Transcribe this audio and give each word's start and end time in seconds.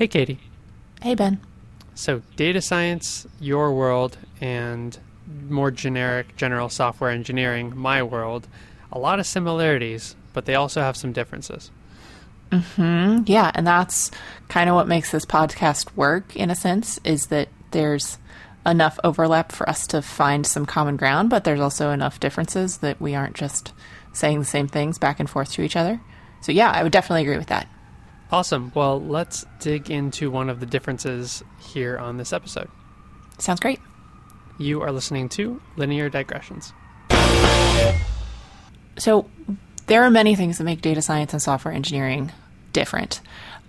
Hey, 0.00 0.08
Katie. 0.08 0.38
Hey, 1.02 1.14
Ben. 1.14 1.42
So, 1.94 2.22
data 2.34 2.62
science, 2.62 3.26
your 3.38 3.74
world, 3.74 4.16
and 4.40 4.98
more 5.46 5.70
generic 5.70 6.34
general 6.36 6.70
software 6.70 7.10
engineering, 7.10 7.76
my 7.76 8.02
world, 8.02 8.48
a 8.90 8.98
lot 8.98 9.20
of 9.20 9.26
similarities, 9.26 10.16
but 10.32 10.46
they 10.46 10.54
also 10.54 10.80
have 10.80 10.96
some 10.96 11.12
differences. 11.12 11.70
Mm, 12.50 13.28
yeah, 13.28 13.50
and 13.54 13.66
that's 13.66 14.10
kind 14.48 14.70
of 14.70 14.74
what 14.74 14.88
makes 14.88 15.10
this 15.10 15.26
podcast 15.26 15.94
work 15.94 16.34
in 16.34 16.48
a 16.48 16.54
sense 16.54 16.98
is 17.04 17.26
that 17.26 17.50
there's 17.72 18.16
enough 18.64 18.98
overlap 19.04 19.52
for 19.52 19.68
us 19.68 19.86
to 19.88 20.00
find 20.00 20.46
some 20.46 20.64
common 20.64 20.96
ground, 20.96 21.28
but 21.28 21.44
there's 21.44 21.60
also 21.60 21.90
enough 21.90 22.18
differences 22.18 22.78
that 22.78 23.02
we 23.02 23.14
aren't 23.14 23.36
just 23.36 23.74
saying 24.14 24.38
the 24.38 24.46
same 24.46 24.66
things 24.66 24.96
back 24.96 25.20
and 25.20 25.28
forth 25.28 25.52
to 25.52 25.62
each 25.62 25.76
other. 25.76 26.00
So, 26.40 26.52
yeah, 26.52 26.70
I 26.70 26.82
would 26.82 26.92
definitely 26.92 27.20
agree 27.20 27.36
with 27.36 27.48
that. 27.48 27.68
Awesome. 28.32 28.70
Well, 28.74 29.00
let's 29.00 29.44
dig 29.58 29.90
into 29.90 30.30
one 30.30 30.48
of 30.48 30.60
the 30.60 30.66
differences 30.66 31.42
here 31.58 31.98
on 31.98 32.16
this 32.16 32.32
episode. 32.32 32.68
Sounds 33.38 33.60
great. 33.60 33.80
You 34.58 34.82
are 34.82 34.92
listening 34.92 35.28
to 35.30 35.60
Linear 35.76 36.08
Digressions. 36.08 36.72
So, 38.98 39.28
there 39.86 40.04
are 40.04 40.10
many 40.10 40.36
things 40.36 40.58
that 40.58 40.64
make 40.64 40.82
data 40.82 41.02
science 41.02 41.32
and 41.32 41.42
software 41.42 41.74
engineering 41.74 42.30
different. 42.72 43.20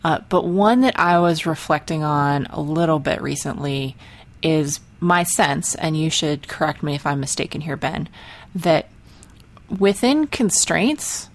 Uh, 0.03 0.19
but 0.29 0.45
one 0.45 0.81
that 0.81 0.99
I 0.99 1.19
was 1.19 1.45
reflecting 1.45 2.03
on 2.03 2.45
a 2.47 2.59
little 2.59 2.99
bit 2.99 3.21
recently 3.21 3.95
is 4.43 4.79
my 4.99 5.23
sense, 5.23 5.73
and 5.75 5.97
you 5.97 6.09
should 6.09 6.47
correct 6.47 6.83
me 6.83 6.95
if 6.95 7.05
I'm 7.05 7.19
mistaken 7.19 7.61
here, 7.61 7.77
Ben, 7.77 8.09
that 8.53 8.89
within 9.79 10.27
constraints, 10.27 11.29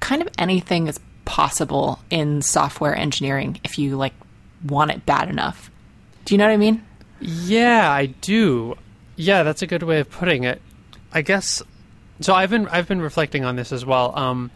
kind 0.00 0.22
of 0.22 0.28
anything 0.38 0.86
is 0.86 1.00
possible 1.26 2.00
in 2.08 2.40
software 2.40 2.96
engineering 2.96 3.60
if 3.62 3.78
you 3.78 3.96
like 3.96 4.14
want 4.64 4.90
it 4.90 5.04
bad 5.04 5.28
enough. 5.28 5.70
Do 6.24 6.34
you 6.34 6.38
know 6.38 6.46
what 6.46 6.54
I 6.54 6.56
mean? 6.56 6.82
Yeah, 7.20 7.90
I 7.90 8.06
do. 8.06 8.76
Yeah, 9.16 9.42
that's 9.42 9.60
a 9.60 9.66
good 9.66 9.82
way 9.82 10.00
of 10.00 10.10
putting 10.10 10.44
it. 10.44 10.62
I 11.12 11.20
guess 11.22 11.62
so 12.20 12.34
I've 12.34 12.50
been 12.50 12.66
I've 12.68 12.88
been 12.88 13.00
reflecting 13.00 13.44
on 13.44 13.56
this 13.56 13.72
as 13.72 13.84
well. 13.84 14.16
Um, 14.16 14.50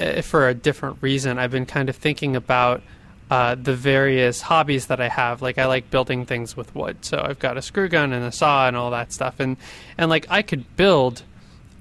eh, 0.00 0.20
for 0.20 0.48
a 0.48 0.54
different 0.54 0.98
reason, 1.00 1.38
I've 1.38 1.50
been 1.50 1.66
kind 1.66 1.88
of 1.88 1.96
thinking 1.96 2.36
about 2.36 2.82
uh, 3.30 3.54
the 3.54 3.74
various 3.74 4.42
hobbies 4.42 4.86
that 4.86 5.00
I 5.00 5.08
have. 5.08 5.40
Like 5.40 5.58
I 5.58 5.66
like 5.66 5.90
building 5.90 6.26
things 6.26 6.56
with 6.56 6.74
wood, 6.74 7.04
so 7.04 7.22
I've 7.24 7.38
got 7.38 7.56
a 7.56 7.62
screw 7.62 7.88
gun 7.88 8.12
and 8.12 8.24
a 8.24 8.32
saw 8.32 8.68
and 8.68 8.76
all 8.76 8.90
that 8.90 9.12
stuff. 9.12 9.40
And 9.40 9.56
and 9.96 10.10
like 10.10 10.26
I 10.28 10.42
could 10.42 10.76
build, 10.76 11.22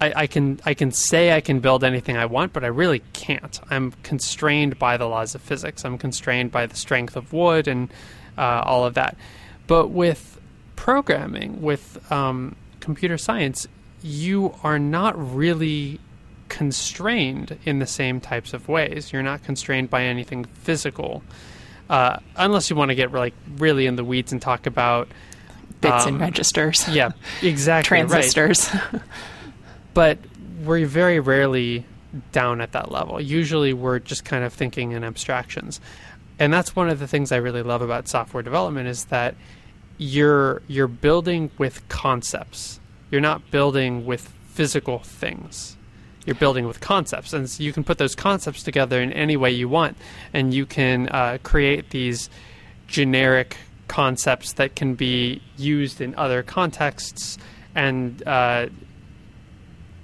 I, 0.03 0.23
I 0.23 0.27
can 0.27 0.59
I 0.65 0.73
can 0.73 0.91
say 0.91 1.31
I 1.31 1.39
can 1.39 1.61
build 1.61 1.83
anything 1.83 2.17
I 2.17 2.25
want, 2.25 2.51
but 2.51 2.65
I 2.65 2.67
really 2.67 3.01
can't. 3.13 3.59
I'm 3.69 3.93
constrained 4.03 4.77
by 4.77 4.97
the 4.97 5.05
laws 5.07 5.33
of 5.33 5.41
physics. 5.41 5.85
I'm 5.85 5.97
constrained 5.97 6.51
by 6.51 6.65
the 6.65 6.75
strength 6.75 7.15
of 7.15 7.31
wood 7.31 7.69
and 7.69 7.89
uh, 8.37 8.63
all 8.65 8.85
of 8.85 8.95
that. 8.95 9.15
But 9.65 9.91
with 9.91 10.41
programming, 10.75 11.61
with 11.61 12.11
um, 12.11 12.57
computer 12.81 13.17
science, 13.17 13.65
you 14.01 14.53
are 14.61 14.77
not 14.77 15.15
really 15.33 16.01
constrained 16.49 17.57
in 17.63 17.79
the 17.79 17.87
same 17.87 18.19
types 18.19 18.53
of 18.53 18.67
ways. 18.67 19.13
You're 19.13 19.23
not 19.23 19.43
constrained 19.45 19.89
by 19.89 20.03
anything 20.03 20.43
physical, 20.43 21.23
uh, 21.89 22.17
unless 22.35 22.69
you 22.69 22.75
want 22.75 22.89
to 22.89 22.95
get 22.95 23.13
like 23.13 23.33
really 23.57 23.85
in 23.85 23.95
the 23.95 24.03
weeds 24.03 24.33
and 24.33 24.41
talk 24.41 24.65
about 24.65 25.07
bits 25.79 26.05
um, 26.05 26.15
and 26.15 26.19
registers. 26.19 26.89
Yeah, 26.89 27.11
exactly. 27.41 27.87
Transistors. 27.87 28.69
Right. 28.91 29.01
but 29.93 30.17
we're 30.63 30.85
very 30.85 31.19
rarely 31.19 31.85
down 32.31 32.61
at 32.61 32.71
that 32.73 32.91
level. 32.91 33.19
Usually, 33.19 33.73
we're 33.73 33.99
just 33.99 34.25
kind 34.25 34.43
of 34.43 34.53
thinking 34.53 34.91
in 34.91 35.03
abstractions, 35.03 35.81
and 36.39 36.53
that's 36.53 36.75
one 36.75 36.89
of 36.89 36.99
the 36.99 37.07
things 37.07 37.31
I 37.31 37.37
really 37.37 37.63
love 37.63 37.81
about 37.81 38.07
software 38.07 38.43
development 38.43 38.87
is 38.87 39.05
that 39.05 39.35
you're 39.97 40.61
you're 40.67 40.87
building 40.87 41.51
with 41.57 41.87
concepts 41.87 42.79
you're 43.13 43.21
not 43.21 43.51
building 43.51 44.07
with 44.07 44.27
physical 44.47 44.97
things. 44.97 45.77
You're 46.25 46.33
building 46.33 46.65
with 46.65 46.79
concepts, 46.79 47.31
and 47.31 47.47
so 47.47 47.61
you 47.61 47.71
can 47.71 47.83
put 47.83 47.99
those 47.99 48.15
concepts 48.15 48.63
together 48.63 48.99
in 48.99 49.13
any 49.13 49.37
way 49.37 49.51
you 49.51 49.69
want, 49.69 49.97
and 50.33 50.51
you 50.51 50.65
can 50.65 51.09
uh, 51.09 51.37
create 51.43 51.91
these 51.91 52.31
generic 52.87 53.57
concepts 53.87 54.53
that 54.53 54.75
can 54.75 54.95
be 54.95 55.43
used 55.57 56.01
in 56.01 56.15
other 56.15 56.41
contexts 56.41 57.37
and 57.75 58.27
uh, 58.27 58.65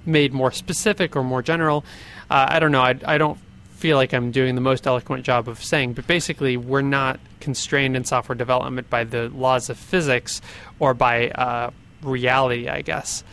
made 0.06 0.32
more 0.32 0.52
specific 0.52 1.16
or 1.16 1.22
more 1.22 1.42
general. 1.42 1.84
Uh, 2.30 2.46
I 2.48 2.58
don't 2.58 2.72
know. 2.72 2.82
I, 2.82 2.98
I 3.04 3.18
don't 3.18 3.38
feel 3.80 3.96
like 3.96 4.12
I'm 4.12 4.30
doing 4.30 4.54
the 4.54 4.60
most 4.60 4.86
eloquent 4.86 5.24
job 5.24 5.48
of 5.48 5.62
saying, 5.62 5.94
but 5.94 6.06
basically, 6.06 6.56
we're 6.56 6.82
not 6.82 7.18
constrained 7.40 7.96
in 7.96 8.04
software 8.04 8.36
development 8.36 8.90
by 8.90 9.04
the 9.04 9.28
laws 9.30 9.70
of 9.70 9.78
physics 9.78 10.42
or 10.78 10.92
by 10.92 11.30
uh, 11.30 11.70
reality, 12.02 12.68
I 12.68 12.82
guess. 12.82 13.24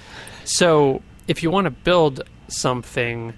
So 0.45 1.01
if 1.27 1.43
you 1.43 1.51
want 1.51 1.65
to 1.65 1.71
build 1.71 2.23
something, 2.47 3.33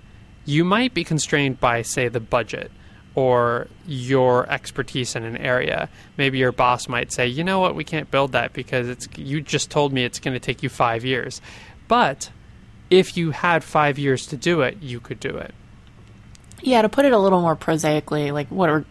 you 0.45 0.63
might 0.63 0.93
be 0.93 1.03
constrained 1.03 1.59
by, 1.59 1.81
say, 1.81 2.07
the 2.07 2.19
budget 2.19 2.71
or 3.15 3.67
your 3.87 4.49
expertise 4.51 5.15
in 5.15 5.23
an 5.23 5.35
area. 5.37 5.89
Maybe 6.17 6.37
your 6.37 6.51
boss 6.51 6.87
might 6.87 7.11
say, 7.11 7.27
"You 7.27 7.43
know 7.43 7.59
what? 7.59 7.75
We 7.75 7.83
can't 7.83 8.09
build 8.11 8.33
that 8.33 8.53
because 8.53 8.87
it's 8.87 9.09
you 9.17 9.41
just 9.41 9.71
told 9.71 9.91
me 9.91 10.05
it's 10.05 10.19
going 10.19 10.35
to 10.35 10.39
take 10.39 10.61
you 10.61 10.69
5 10.69 11.03
years." 11.03 11.41
But 11.87 12.29
if 12.89 13.17
you 13.17 13.31
had 13.31 13.63
5 13.63 13.99
years 13.99 14.27
to 14.27 14.37
do 14.37 14.61
it, 14.61 14.81
you 14.81 14.99
could 14.99 15.19
do 15.19 15.37
it. 15.37 15.53
Yeah, 16.61 16.81
to 16.81 16.89
put 16.89 17.05
it 17.05 17.13
a 17.13 17.19
little 17.19 17.41
more 17.41 17.55
prosaically, 17.55 18.31
like 18.31 18.47
what 18.49 18.69
are 18.69 18.85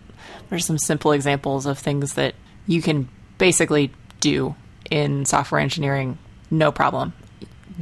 what 0.49 0.57
are 0.57 0.59
some 0.59 0.79
simple 0.79 1.13
examples 1.13 1.67
of 1.67 1.79
things 1.79 2.15
that 2.15 2.35
you 2.67 2.81
can 2.81 3.09
basically 3.37 3.93
do 4.21 4.55
in 4.91 5.25
software 5.25 5.61
engineering 5.61 6.19
no 6.51 6.73
problem. 6.73 7.13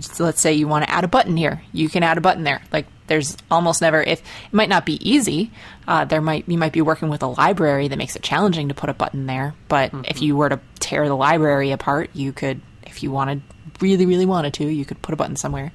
So 0.01 0.25
let's 0.25 0.41
say 0.41 0.53
you 0.53 0.69
want 0.69 0.85
to 0.85 0.91
add 0.91 1.05
a 1.05 1.09
button 1.09 1.37
here, 1.37 1.63
you 1.73 1.89
can 1.89 2.03
add 2.03 2.19
a 2.19 2.21
button 2.21 2.45
there. 2.45 2.63
Like 2.73 2.87
there's 3.07 3.37
almost 3.51 3.81
never 3.81 4.03
if 4.03 4.21
it 4.21 4.53
might 4.53 4.69
not 4.69 4.85
be 4.85 5.09
easy. 5.09 5.51
Uh, 5.87 6.05
there 6.05 6.21
might 6.21 6.49
you 6.49 6.59
might 6.59 6.73
be 6.73 6.83
working 6.83 7.09
with 7.09 7.23
a 7.23 7.27
library 7.27 7.89
that 7.89 7.97
makes 7.97 8.17
it 8.17 8.23
challenging 8.23 8.69
to 8.69 8.75
put 8.75 8.91
a 8.91 8.95
button 8.95 9.27
there. 9.27 9.55
But 9.69 9.93
mm-hmm. 9.93 10.03
if 10.07 10.21
you 10.21 10.37
were 10.37 10.49
to 10.49 10.61
tear 10.81 11.09
the 11.09 11.17
library 11.17 11.71
apart, 11.71 12.11
you 12.13 12.33
could, 12.33 12.61
if 12.83 13.03
you 13.03 13.11
wanted 13.11 13.43
really 13.81 14.07
really 14.07 14.27
wanted 14.27 14.55
to, 14.55 14.65
you 14.65 14.85
could 14.85 15.01
put 15.03 15.13
a 15.13 15.17
button 15.17 15.37
somewhere. 15.37 15.73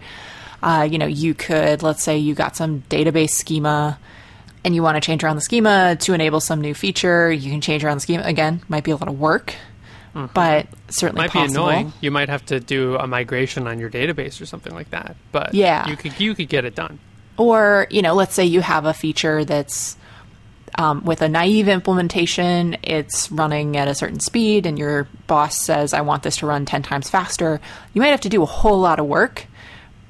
Uh, 0.63 0.87
you 0.89 0.97
know, 0.97 1.07
you 1.07 1.33
could 1.33 1.81
let's 1.83 2.03
say 2.03 2.17
you 2.17 2.35
got 2.35 2.55
some 2.55 2.81
database 2.89 3.31
schema 3.31 3.97
and 4.63 4.75
you 4.75 4.83
want 4.83 4.95
to 4.95 5.01
change 5.01 5.23
around 5.23 5.35
the 5.35 5.41
schema 5.41 5.95
to 5.99 6.13
enable 6.13 6.39
some 6.39 6.61
new 6.61 6.73
feature. 6.73 7.31
You 7.31 7.49
can 7.49 7.61
change 7.61 7.83
around 7.83 7.97
the 7.97 8.01
schema 8.01 8.23
again. 8.23 8.61
Might 8.69 8.83
be 8.83 8.91
a 8.91 8.95
lot 8.95 9.07
of 9.07 9.19
work 9.19 9.55
Mm-hmm. 10.15 10.33
But 10.33 10.67
certainly 10.89 11.21
might 11.23 11.31
possible. 11.31 11.67
be 11.67 11.71
annoying. 11.71 11.93
You 12.01 12.11
might 12.11 12.29
have 12.29 12.45
to 12.47 12.59
do 12.59 12.95
a 12.97 13.07
migration 13.07 13.67
on 13.67 13.79
your 13.79 13.89
database 13.89 14.41
or 14.41 14.45
something 14.45 14.73
like 14.73 14.89
that. 14.91 15.15
But 15.31 15.53
yeah, 15.53 15.87
you 15.87 15.95
could 15.95 16.19
you 16.19 16.35
could 16.35 16.49
get 16.49 16.65
it 16.65 16.75
done. 16.75 16.99
Or 17.37 17.87
you 17.89 18.01
know, 18.01 18.13
let's 18.13 18.35
say 18.35 18.45
you 18.45 18.61
have 18.61 18.85
a 18.85 18.93
feature 18.93 19.45
that's 19.45 19.95
um, 20.77 21.03
with 21.03 21.21
a 21.21 21.29
naive 21.29 21.67
implementation, 21.67 22.77
it's 22.83 23.31
running 23.31 23.77
at 23.77 23.87
a 23.87 23.95
certain 23.95 24.19
speed, 24.19 24.65
and 24.65 24.77
your 24.79 25.07
boss 25.27 25.59
says, 25.63 25.93
"I 25.93 26.01
want 26.01 26.23
this 26.23 26.37
to 26.37 26.47
run 26.47 26.65
ten 26.65 26.83
times 26.83 27.09
faster." 27.09 27.59
You 27.93 28.01
might 28.01 28.09
have 28.09 28.21
to 28.21 28.29
do 28.29 28.41
a 28.41 28.47
whole 28.47 28.79
lot 28.79 28.99
of 28.99 29.05
work, 29.05 29.45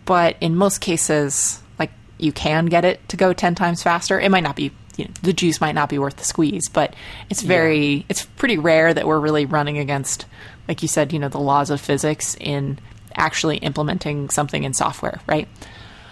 but 0.06 0.38
in 0.42 0.56
most 0.56 0.80
cases, 0.80 1.62
like 1.80 1.92
you 2.18 2.32
can 2.32 2.68
get 2.68 2.86
it 2.86 3.08
to 3.10 3.18
go 3.18 3.34
ten 3.34 3.56
times 3.56 3.84
faster. 3.84 4.20
It 4.20 4.30
might 4.30 4.44
not 4.44 4.56
be 4.56 4.72
you 4.98 5.06
know, 5.06 5.12
the 5.24 5.34
juice 5.34 5.62
might 5.62 5.76
not 5.76 5.90
be 5.90 6.00
worth 6.00 6.18
the 6.18 6.24
squeeze, 6.24 6.70
but 6.70 6.94
it's 7.30 7.42
very 7.42 7.88
yeah. 7.88 8.04
it's 8.10 8.26
pretty 8.26 8.58
rare 8.58 8.94
that 8.94 9.08
we're 9.08 9.20
really 9.20 9.46
running 9.46 9.78
against, 9.78 10.26
like 10.68 10.82
you 10.82 10.88
said, 10.88 11.14
you 11.14 11.20
know, 11.20 11.30
the 11.30 11.40
laws 11.40 11.70
of 11.70 11.82
physics 11.82 12.36
in 12.40 12.80
actually 13.16 13.58
implementing 13.58 14.30
something 14.30 14.64
in 14.64 14.74
software, 14.74 15.20
right? 15.28 15.48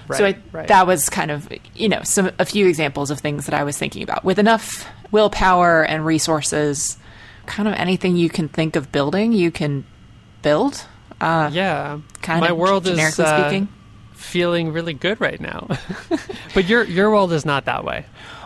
Right, 0.09 0.17
so 0.17 0.25
I, 0.25 0.37
right. 0.51 0.67
that 0.67 0.87
was 0.87 1.07
kind 1.07 1.29
of 1.29 1.47
you 1.75 1.87
know 1.87 2.01
some 2.03 2.31
a 2.39 2.45
few 2.45 2.67
examples 2.67 3.11
of 3.11 3.19
things 3.19 3.45
that 3.45 3.53
I 3.53 3.63
was 3.63 3.77
thinking 3.77 4.01
about 4.01 4.25
with 4.25 4.39
enough 4.39 4.87
willpower 5.11 5.83
and 5.83 6.03
resources, 6.03 6.97
kind 7.45 7.67
of 7.67 7.75
anything 7.75 8.17
you 8.17 8.27
can 8.27 8.49
think 8.49 8.75
of 8.75 8.91
building, 8.91 9.33
you 9.33 9.51
can 9.51 9.85
build. 10.41 10.83
Uh, 11.21 11.51
yeah, 11.53 11.99
kind 12.23 12.41
my 12.41 12.49
of 12.49 12.57
world 12.57 12.85
generically 12.85 13.05
is 13.05 13.19
uh, 13.19 13.49
speaking. 13.49 13.67
feeling 14.13 14.73
really 14.73 14.93
good 14.93 15.21
right 15.21 15.39
now, 15.39 15.67
but 16.55 16.67
your 16.67 16.83
your 16.85 17.11
world 17.11 17.31
is 17.31 17.45
not 17.45 17.65
that 17.65 17.83
way. 17.85 18.05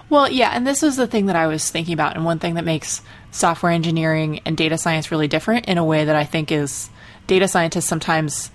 Well, 0.09 0.29
yeah, 0.29 0.51
and 0.51 0.67
this 0.67 0.83
is 0.83 0.97
the 0.97 1.07
thing 1.07 1.27
that 1.27 1.37
I 1.37 1.47
was 1.47 1.69
thinking 1.69 1.93
about, 1.93 2.15
and 2.15 2.25
one 2.25 2.39
thing 2.39 2.55
that 2.55 2.65
makes 2.65 3.01
software 3.31 3.71
engineering 3.71 4.41
and 4.45 4.57
data 4.57 4.77
science 4.77 5.11
really 5.11 5.29
different 5.29 5.65
in 5.65 5.77
a 5.77 5.85
way 5.85 6.03
that 6.03 6.15
I 6.15 6.25
think 6.25 6.51
is 6.51 6.89
data 7.25 7.47
scientists 7.47 7.85
sometimes 7.85 8.51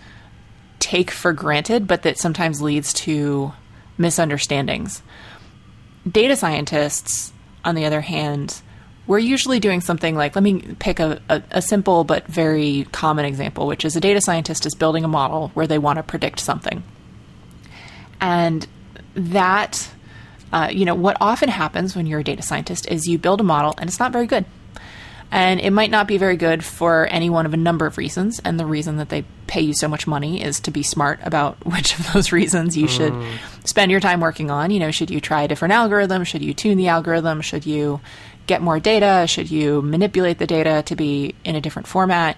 take 0.79 1.11
for 1.11 1.33
granted, 1.33 1.87
but 1.87 2.03
that 2.03 2.19
sometimes 2.19 2.63
leads 2.63 2.93
to 2.93 3.53
misunderstandings. 3.97 5.03
Data 6.11 6.37
scientists, 6.37 7.33
on 7.65 7.75
the 7.75 7.85
other 7.85 8.01
hand, 8.01 8.63
we're 9.07 9.19
usually 9.19 9.59
doing 9.59 9.81
something 9.81 10.15
like 10.15 10.35
let 10.35 10.43
me 10.43 10.61
pick 10.79 11.01
a, 11.01 11.21
a, 11.29 11.43
a, 11.51 11.63
simple 11.63 12.05
but 12.05 12.27
very 12.27 12.87
common 12.93 13.25
example, 13.25 13.67
which 13.67 13.85
is 13.85 13.97
a 13.97 14.01
data 14.01 14.21
scientist 14.21 14.67
is 14.67 14.75
building 14.75 15.03
a 15.03 15.09
model 15.09 15.49
where 15.55 15.67
they 15.67 15.79
want 15.79 15.97
to 15.97 16.03
predict 16.03 16.41
something. 16.41 16.83
And 18.21 18.67
that 19.15 19.91
uh, 20.53 20.69
you 20.73 20.85
know, 20.85 20.95
what 20.95 21.17
often 21.21 21.49
happens 21.49 21.95
when 21.95 22.07
you're 22.07 22.21
a 22.21 22.25
data 22.25 22.43
scientist 22.43 22.89
is 22.89 23.07
you 23.07 23.19
build 23.19 23.41
a 23.41 23.45
model 23.45 23.75
and 23.79 23.89
it's 23.89 23.99
not 23.99 24.13
very 24.13 24.27
good. 24.27 24.45
And 25.31 25.61
it 25.61 25.73
might 25.73 25.91
not 25.91 26.09
be 26.09 26.17
very 26.17 26.37
good 26.37 26.65
for 26.65 27.07
any 27.09 27.29
one 27.29 27.45
of 27.45 27.53
a 27.53 27.59
number 27.59 27.85
of 27.85 27.99
reasons. 27.99 28.41
And 28.45 28.59
the 28.59 28.65
reason 28.65 28.97
that 28.97 29.11
they 29.11 29.25
pay 29.47 29.61
you 29.61 29.75
so 29.75 29.87
much 29.87 30.07
money 30.07 30.43
is 30.43 30.59
to 30.61 30.71
be 30.71 30.83
smart 30.83 31.21
about 31.23 31.57
which 31.67 31.99
of 31.99 32.13
those 32.13 32.33
reasons 32.33 32.77
you 32.77 32.89
should 32.89 33.13
hmm. 33.13 33.37
spend 33.65 33.91
your 33.91 34.01
time 34.01 34.21
working 34.21 34.51
on. 34.51 34.71
You 34.71 34.81
know, 34.81 34.91
should 34.91 35.11
you 35.11 35.21
try 35.21 35.43
a 35.43 35.49
different 35.49 35.75
algorithm? 35.75 36.25
Should 36.25 36.43
you 36.43 36.55
tune 36.55 36.79
the 36.79 36.89
algorithm? 36.89 37.43
Should 37.43 37.67
you 37.67 38.01
get 38.47 38.63
more 38.63 38.81
data? 38.81 39.27
Should 39.29 39.51
you 39.51 39.83
manipulate 39.83 40.39
the 40.39 40.47
data 40.47 40.83
to 40.87 40.97
be 40.97 41.35
in 41.45 41.55
a 41.55 41.61
different 41.61 41.89
format? 41.89 42.37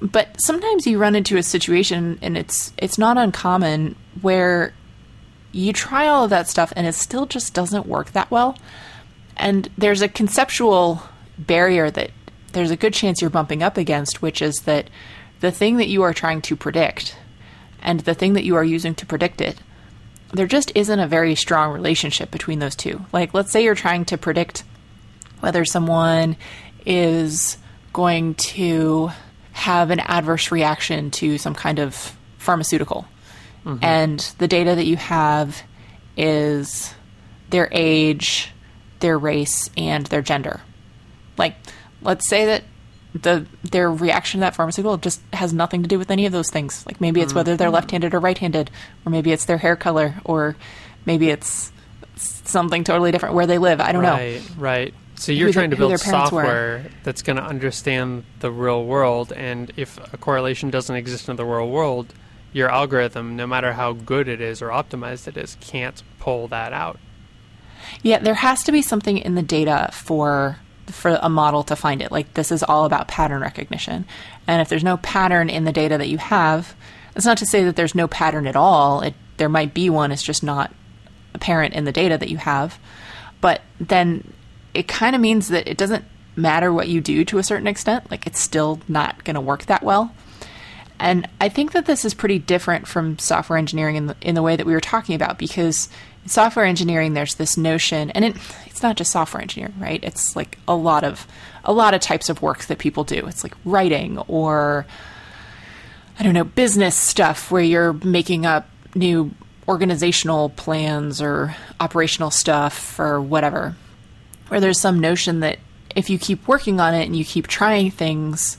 But 0.00 0.36
sometimes 0.38 0.86
you 0.86 0.98
run 0.98 1.14
into 1.14 1.36
a 1.36 1.44
situation, 1.44 2.18
and 2.20 2.36
it's 2.36 2.72
it's 2.76 2.98
not 2.98 3.16
uncommon 3.16 3.94
where 4.20 4.74
you 5.52 5.72
try 5.72 6.08
all 6.08 6.24
of 6.24 6.30
that 6.30 6.48
stuff 6.48 6.72
and 6.74 6.86
it 6.86 6.94
still 6.94 7.26
just 7.26 7.54
doesn't 7.54 7.86
work 7.86 8.12
that 8.12 8.30
well. 8.30 8.58
And 9.36 9.68
there's 9.78 10.02
a 10.02 10.08
conceptual 10.08 11.02
barrier 11.38 11.90
that 11.90 12.10
there's 12.52 12.70
a 12.70 12.76
good 12.76 12.94
chance 12.94 13.20
you're 13.20 13.30
bumping 13.30 13.62
up 13.62 13.76
against, 13.76 14.22
which 14.22 14.42
is 14.42 14.60
that 14.60 14.88
the 15.40 15.50
thing 15.50 15.78
that 15.78 15.88
you 15.88 16.02
are 16.02 16.12
trying 16.12 16.42
to 16.42 16.56
predict 16.56 17.16
and 17.82 18.00
the 18.00 18.14
thing 18.14 18.34
that 18.34 18.44
you 18.44 18.56
are 18.56 18.64
using 18.64 18.94
to 18.94 19.06
predict 19.06 19.40
it, 19.40 19.58
there 20.32 20.46
just 20.46 20.72
isn't 20.74 20.98
a 21.00 21.06
very 21.06 21.34
strong 21.34 21.72
relationship 21.72 22.30
between 22.30 22.58
those 22.58 22.76
two. 22.76 23.04
Like, 23.12 23.34
let's 23.34 23.50
say 23.50 23.64
you're 23.64 23.74
trying 23.74 24.04
to 24.06 24.18
predict 24.18 24.64
whether 25.40 25.64
someone 25.64 26.36
is 26.86 27.58
going 27.92 28.34
to 28.34 29.10
have 29.52 29.90
an 29.90 30.00
adverse 30.00 30.50
reaction 30.50 31.10
to 31.10 31.36
some 31.38 31.54
kind 31.54 31.78
of 31.78 32.16
pharmaceutical. 32.38 33.06
Mm-hmm. 33.66 33.84
And 33.84 34.20
the 34.38 34.48
data 34.48 34.74
that 34.74 34.86
you 34.86 34.96
have 34.96 35.62
is 36.16 36.94
their 37.50 37.68
age, 37.70 38.50
their 39.00 39.18
race, 39.18 39.68
and 39.76 40.06
their 40.06 40.22
gender. 40.22 40.60
Like, 41.36 41.56
let's 42.02 42.28
say 42.28 42.46
that 42.46 42.64
the 43.14 43.46
their 43.62 43.90
reaction 43.90 44.40
to 44.40 44.46
that 44.46 44.54
pharmaceutical 44.54 44.96
just 44.96 45.20
has 45.32 45.52
nothing 45.52 45.82
to 45.82 45.88
do 45.88 45.98
with 45.98 46.10
any 46.10 46.26
of 46.26 46.32
those 46.32 46.50
things. 46.50 46.84
Like 46.86 47.00
maybe 47.00 47.20
it's 47.20 47.30
mm-hmm. 47.30 47.38
whether 47.38 47.56
they're 47.56 47.70
left-handed 47.70 48.14
or 48.14 48.20
right-handed, 48.20 48.70
or 49.04 49.10
maybe 49.10 49.32
it's 49.32 49.44
their 49.44 49.58
hair 49.58 49.76
color, 49.76 50.14
or 50.24 50.56
maybe 51.04 51.28
it's 51.30 51.72
something 52.16 52.84
totally 52.84 53.12
different 53.12 53.34
where 53.34 53.46
they 53.46 53.58
live. 53.58 53.80
I 53.80 53.92
don't 53.92 54.02
right, 54.02 54.40
know. 54.40 54.54
Right, 54.56 54.58
right. 54.58 54.94
So 55.16 55.30
you're 55.30 55.48
who 55.48 55.52
trying 55.52 55.70
the, 55.70 55.76
to 55.76 55.80
build 55.80 56.00
software 56.00 56.82
were. 56.84 56.90
that's 57.04 57.22
going 57.22 57.36
to 57.36 57.44
understand 57.44 58.24
the 58.40 58.50
real 58.50 58.84
world, 58.84 59.32
and 59.32 59.72
if 59.76 59.98
a 60.12 60.16
correlation 60.16 60.70
doesn't 60.70 60.96
exist 60.96 61.28
in 61.28 61.36
the 61.36 61.44
real 61.44 61.68
world, 61.68 62.12
your 62.52 62.70
algorithm, 62.70 63.36
no 63.36 63.46
matter 63.46 63.74
how 63.74 63.92
good 63.92 64.26
it 64.26 64.40
is 64.40 64.60
or 64.60 64.68
optimized 64.68 65.28
it 65.28 65.36
is, 65.36 65.56
can't 65.60 66.02
pull 66.18 66.48
that 66.48 66.72
out. 66.72 66.98
Yeah, 68.02 68.18
there 68.18 68.34
has 68.34 68.64
to 68.64 68.72
be 68.72 68.82
something 68.82 69.18
in 69.18 69.34
the 69.34 69.42
data 69.42 69.90
for 69.92 70.58
for 70.86 71.18
a 71.20 71.28
model 71.28 71.62
to 71.64 71.76
find 71.76 72.02
it. 72.02 72.12
Like 72.12 72.34
this 72.34 72.52
is 72.52 72.62
all 72.62 72.84
about 72.84 73.08
pattern 73.08 73.42
recognition. 73.42 74.04
And 74.46 74.60
if 74.60 74.68
there's 74.68 74.84
no 74.84 74.96
pattern 74.98 75.48
in 75.48 75.64
the 75.64 75.72
data 75.72 75.98
that 75.98 76.08
you 76.08 76.18
have, 76.18 76.74
it's 77.14 77.26
not 77.26 77.38
to 77.38 77.46
say 77.46 77.64
that 77.64 77.76
there's 77.76 77.94
no 77.94 78.08
pattern 78.08 78.46
at 78.46 78.56
all. 78.56 79.00
It, 79.02 79.14
there 79.36 79.48
might 79.48 79.74
be 79.74 79.90
one, 79.90 80.12
it's 80.12 80.22
just 80.22 80.42
not 80.42 80.72
apparent 81.34 81.74
in 81.74 81.84
the 81.84 81.92
data 81.92 82.18
that 82.18 82.28
you 82.28 82.36
have. 82.38 82.78
But 83.40 83.62
then 83.78 84.32
it 84.74 84.88
kind 84.88 85.14
of 85.14 85.20
means 85.20 85.48
that 85.48 85.68
it 85.68 85.76
doesn't 85.76 86.04
matter 86.36 86.72
what 86.72 86.88
you 86.88 87.00
do 87.00 87.24
to 87.26 87.38
a 87.38 87.42
certain 87.42 87.66
extent. 87.66 88.10
Like 88.10 88.26
it's 88.26 88.40
still 88.40 88.80
not 88.88 89.24
going 89.24 89.34
to 89.34 89.40
work 89.40 89.66
that 89.66 89.82
well. 89.82 90.14
And 91.02 91.28
I 91.40 91.48
think 91.48 91.72
that 91.72 91.86
this 91.86 92.04
is 92.04 92.14
pretty 92.14 92.38
different 92.38 92.86
from 92.86 93.18
software 93.18 93.58
engineering 93.58 93.96
in 93.96 94.06
the, 94.06 94.16
in 94.20 94.36
the 94.36 94.42
way 94.42 94.54
that 94.54 94.64
we 94.64 94.72
were 94.72 94.80
talking 94.80 95.16
about 95.16 95.36
because 95.36 95.88
in 96.22 96.28
software 96.28 96.64
engineering 96.64 97.14
there's 97.14 97.34
this 97.34 97.56
notion 97.56 98.10
and 98.12 98.24
it, 98.24 98.36
it's 98.66 98.84
not 98.84 98.96
just 98.96 99.10
software 99.10 99.42
engineering, 99.42 99.74
right? 99.80 100.02
It's 100.04 100.36
like 100.36 100.58
a 100.68 100.76
lot 100.76 101.02
of 101.02 101.26
a 101.64 101.72
lot 101.72 101.94
of 101.94 102.00
types 102.00 102.28
of 102.28 102.40
work 102.40 102.66
that 102.66 102.78
people 102.78 103.02
do. 103.02 103.26
It's 103.26 103.42
like 103.42 103.54
writing 103.64 104.18
or 104.28 104.86
I 106.20 106.22
don't 106.22 106.34
know, 106.34 106.44
business 106.44 106.94
stuff 106.94 107.50
where 107.50 107.62
you're 107.62 107.94
making 107.94 108.46
up 108.46 108.68
new 108.94 109.32
organizational 109.66 110.50
plans 110.50 111.20
or 111.20 111.56
operational 111.80 112.30
stuff 112.30 112.96
or 113.00 113.20
whatever. 113.20 113.74
Where 114.46 114.60
there's 114.60 114.78
some 114.78 115.00
notion 115.00 115.40
that 115.40 115.58
if 115.96 116.10
you 116.10 116.18
keep 116.20 116.46
working 116.46 116.78
on 116.78 116.94
it 116.94 117.06
and 117.06 117.16
you 117.16 117.24
keep 117.24 117.48
trying 117.48 117.90
things 117.90 118.56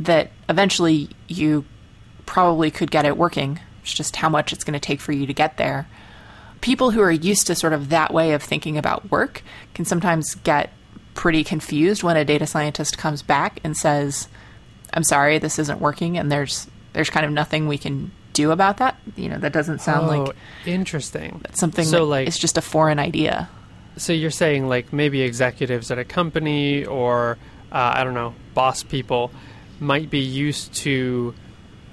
that 0.00 0.32
eventually 0.48 1.08
you 1.28 1.64
probably 2.26 2.70
could 2.70 2.90
get 2.90 3.04
it 3.04 3.16
working. 3.16 3.60
It's 3.82 3.92
just 3.92 4.16
how 4.16 4.28
much 4.28 4.52
it's 4.52 4.64
going 4.64 4.74
to 4.74 4.80
take 4.80 5.00
for 5.00 5.12
you 5.12 5.26
to 5.26 5.34
get 5.34 5.56
there. 5.56 5.86
People 6.60 6.90
who 6.90 7.02
are 7.02 7.12
used 7.12 7.46
to 7.48 7.54
sort 7.54 7.72
of 7.72 7.90
that 7.90 8.12
way 8.12 8.32
of 8.32 8.42
thinking 8.42 8.78
about 8.78 9.10
work 9.10 9.42
can 9.74 9.84
sometimes 9.84 10.34
get 10.36 10.72
pretty 11.14 11.44
confused 11.44 12.02
when 12.02 12.16
a 12.16 12.24
data 12.24 12.46
scientist 12.46 12.98
comes 12.98 13.22
back 13.22 13.60
and 13.62 13.76
says, 13.76 14.28
"I'm 14.92 15.04
sorry, 15.04 15.38
this 15.38 15.58
isn't 15.58 15.80
working," 15.80 16.16
and 16.16 16.32
there's 16.32 16.66
there's 16.94 17.10
kind 17.10 17.26
of 17.26 17.32
nothing 17.32 17.68
we 17.68 17.78
can 17.78 18.10
do 18.32 18.50
about 18.50 18.78
that. 18.78 18.96
You 19.16 19.28
know, 19.28 19.38
that 19.38 19.52
doesn't 19.52 19.80
sound 19.80 20.06
oh, 20.06 20.24
like 20.24 20.36
interesting. 20.66 21.40
That's 21.42 21.60
something 21.60 21.84
so 21.84 22.00
that 22.00 22.04
like 22.04 22.28
it's 22.28 22.38
just 22.38 22.56
a 22.56 22.62
foreign 22.62 22.98
idea. 22.98 23.48
So 23.96 24.12
you're 24.12 24.30
saying 24.30 24.68
like 24.68 24.92
maybe 24.92 25.22
executives 25.22 25.90
at 25.90 25.98
a 25.98 26.04
company 26.04 26.84
or 26.84 27.38
uh, 27.72 27.92
I 27.96 28.04
don't 28.04 28.14
know, 28.14 28.34
boss 28.54 28.82
people 28.82 29.30
might 29.80 30.10
be 30.10 30.20
used 30.20 30.74
to 30.74 31.34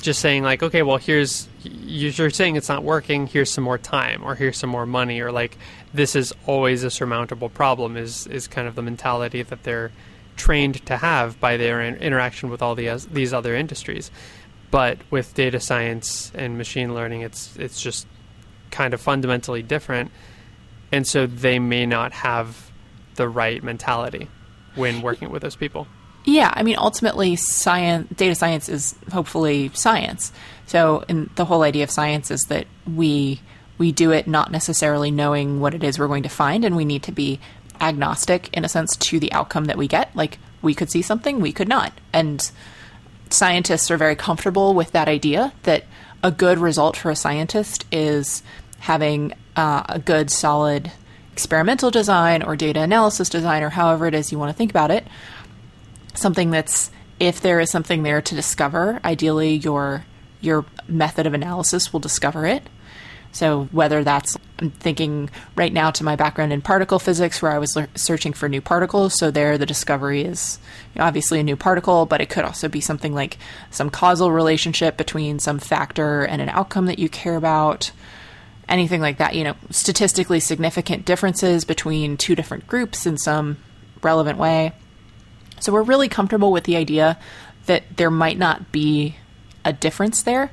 just 0.02 0.20
saying 0.20 0.44
like, 0.44 0.64
okay, 0.64 0.84
well, 0.84 0.98
here's 0.98 1.48
you're 1.64 2.30
saying 2.30 2.56
it's 2.56 2.70
not 2.70 2.84
working. 2.84 3.28
Here's 3.28 3.52
some 3.52 3.64
more 3.64 3.78
time, 3.78 4.24
or 4.24 4.36
here's 4.36 4.58
some 4.58 4.70
more 4.70 4.86
money, 4.86 5.22
or 5.22 5.32
like 5.32 5.58
this 5.94 6.16
is 6.16 6.34
always 6.46 6.84
a 6.84 6.90
surmountable 6.90 7.50
problem. 7.50 7.98
Is 7.98 8.28
is 8.28 8.48
kind 8.48 8.68
of 8.68 8.76
the 8.76 8.82
mentality 8.82 9.42
that 9.44 9.64
they're 9.64 9.92
trained 10.36 10.86
to 10.88 10.98
have 10.98 11.40
by 11.40 11.58
their 11.58 11.82
in- 11.82 11.96
interaction 11.98 12.50
with 12.50 12.62
all 12.62 12.74
the, 12.74 12.88
these 13.12 13.34
other 13.34 13.56
industries. 13.56 14.10
But 14.72 14.98
with 15.10 15.34
data 15.34 15.60
science 15.60 16.32
and 16.34 16.58
machine 16.58 16.94
learning, 16.94 17.22
it's 17.22 17.56
it's 17.58 17.82
just 17.82 18.08
kind 18.72 18.94
of 18.94 19.02
fundamentally 19.02 19.62
different, 19.62 20.12
and 20.92 21.06
so 21.06 21.28
they 21.28 21.60
may 21.60 21.86
not 21.86 22.14
have 22.14 22.72
the 23.16 23.28
right 23.28 23.62
mentality 23.64 24.30
when 24.76 25.02
working 25.02 25.30
with 25.30 25.42
those 25.42 25.56
people. 25.56 25.88
Yeah, 26.24 26.54
I 26.54 26.64
mean, 26.64 26.76
ultimately, 26.78 27.36
science, 27.36 28.08
data 28.16 28.36
science 28.36 28.70
is 28.70 28.96
hopefully 29.12 29.72
science. 29.74 30.32
So, 30.68 31.04
the 31.36 31.46
whole 31.46 31.64
idea 31.64 31.84
of 31.84 31.92
science 31.92 32.32
is 32.32 32.42
that 32.44 32.68
we 32.92 33.42
we 33.78 33.92
do 33.92 34.12
it 34.12 34.28
not 34.28 34.52
necessarily 34.52 35.10
knowing 35.10 35.60
what 35.60 35.74
it 35.74 35.84
is 35.84 35.98
we're 35.98 36.08
going 36.08 36.24
to 36.24 36.30
find, 36.30 36.64
and 36.64 36.76
we 36.76 36.86
need 36.86 37.04
to 37.04 37.12
be 37.12 37.40
agnostic 37.80 38.56
in 38.56 38.64
a 38.64 38.70
sense 38.70 38.96
to 38.96 39.20
the 39.20 39.32
outcome 39.34 39.66
that 39.66 39.78
we 39.78 39.88
get. 39.88 40.16
Like, 40.16 40.38
we 40.62 40.76
could 40.76 40.92
see 40.92 41.02
something, 41.02 41.40
we 41.42 41.52
could 41.52 41.68
not, 41.68 41.92
and 42.14 42.52
scientists 43.32 43.90
are 43.90 43.98
very 43.98 44.16
comfortable 44.16 44.76
with 44.76 44.92
that 44.92 45.08
idea 45.08 45.54
that 45.64 45.86
a 46.22 46.32
good 46.32 46.60
result 46.60 46.96
for 46.96 47.10
a 47.10 47.16
scientist 47.16 47.86
is 47.92 48.44
having 48.80 49.34
uh, 49.56 49.84
a 49.90 49.98
good, 49.98 50.30
solid 50.30 50.92
experimental 51.32 51.90
design 51.90 52.44
or 52.44 52.56
data 52.56 52.82
analysis 52.82 53.30
design, 53.30 53.64
or 53.64 53.70
however 53.70 54.06
it 54.06 54.14
is 54.14 54.32
you 54.32 54.38
want 54.38 54.52
to 54.52 54.58
think 54.58 54.70
about 54.70 54.92
it 54.92 55.06
something 56.14 56.52
that's 56.52 56.92
if 57.20 57.42
there 57.42 57.60
is 57.60 57.70
something 57.70 58.04
there 58.04 58.22
to 58.22 58.36
discover, 58.36 59.00
ideally 59.06 59.56
your 59.56 60.06
your 60.42 60.66
method 60.88 61.28
of 61.28 61.34
analysis 61.34 61.94
will 61.94 62.00
discover 62.00 62.46
it. 62.46 62.64
So 63.32 63.66
whether 63.72 64.04
that's 64.04 64.38
I'm 64.60 64.72
thinking 64.72 65.30
right 65.56 65.72
now 65.72 65.92
to 65.92 66.04
my 66.04 66.16
background 66.16 66.52
in 66.52 66.62
particle 66.62 67.00
physics 67.00 67.42
where 67.42 67.52
I 67.52 67.60
was 67.60 67.76
le- 67.76 67.88
searching 67.96 68.34
for 68.34 68.50
new 68.50 68.62
particles, 68.62 69.18
so 69.18 69.32
there 69.32 69.58
the 69.58 69.66
discovery 69.66 70.24
is 70.24 70.60
obviously 70.98 71.40
a 71.40 71.44
new 71.44 71.56
particle, 71.56 72.06
but 72.06 72.22
it 72.22 72.30
could 72.30 72.44
also 72.44 72.68
be 72.68 72.82
something 72.82 73.14
like 73.14 73.38
some 73.70 73.90
causal 73.90 74.32
relationship 74.32 74.98
between 74.98 75.40
some 75.40 75.60
factor 75.60 76.24
and 76.24 76.42
an 76.42 76.50
outcome 76.50 76.88
that 76.88 77.00
you 77.00 77.08
care 77.10 77.36
about. 77.36 77.92
Anything 78.68 79.02
like 79.02 79.18
that, 79.18 79.36
you 79.36 79.44
know, 79.44 79.56
statistically 79.70 80.40
significant 80.40 81.06
differences 81.06 81.66
between 81.66 82.18
two 82.18 82.36
different 82.36 82.68
groups 82.68 83.06
in 83.06 83.18
some 83.18 83.58
relevant 84.02 84.38
way. 84.38 84.74
So 85.62 85.72
we're 85.72 85.84
really 85.84 86.10
comfortable 86.10 86.52
with 86.52 86.66
the 86.66 86.76
idea 86.76 87.18
that 87.68 87.84
there 87.96 88.12
might 88.12 88.38
not 88.38 88.72
be 88.72 89.16
a 89.64 89.72
difference 89.72 90.24
there. 90.24 90.52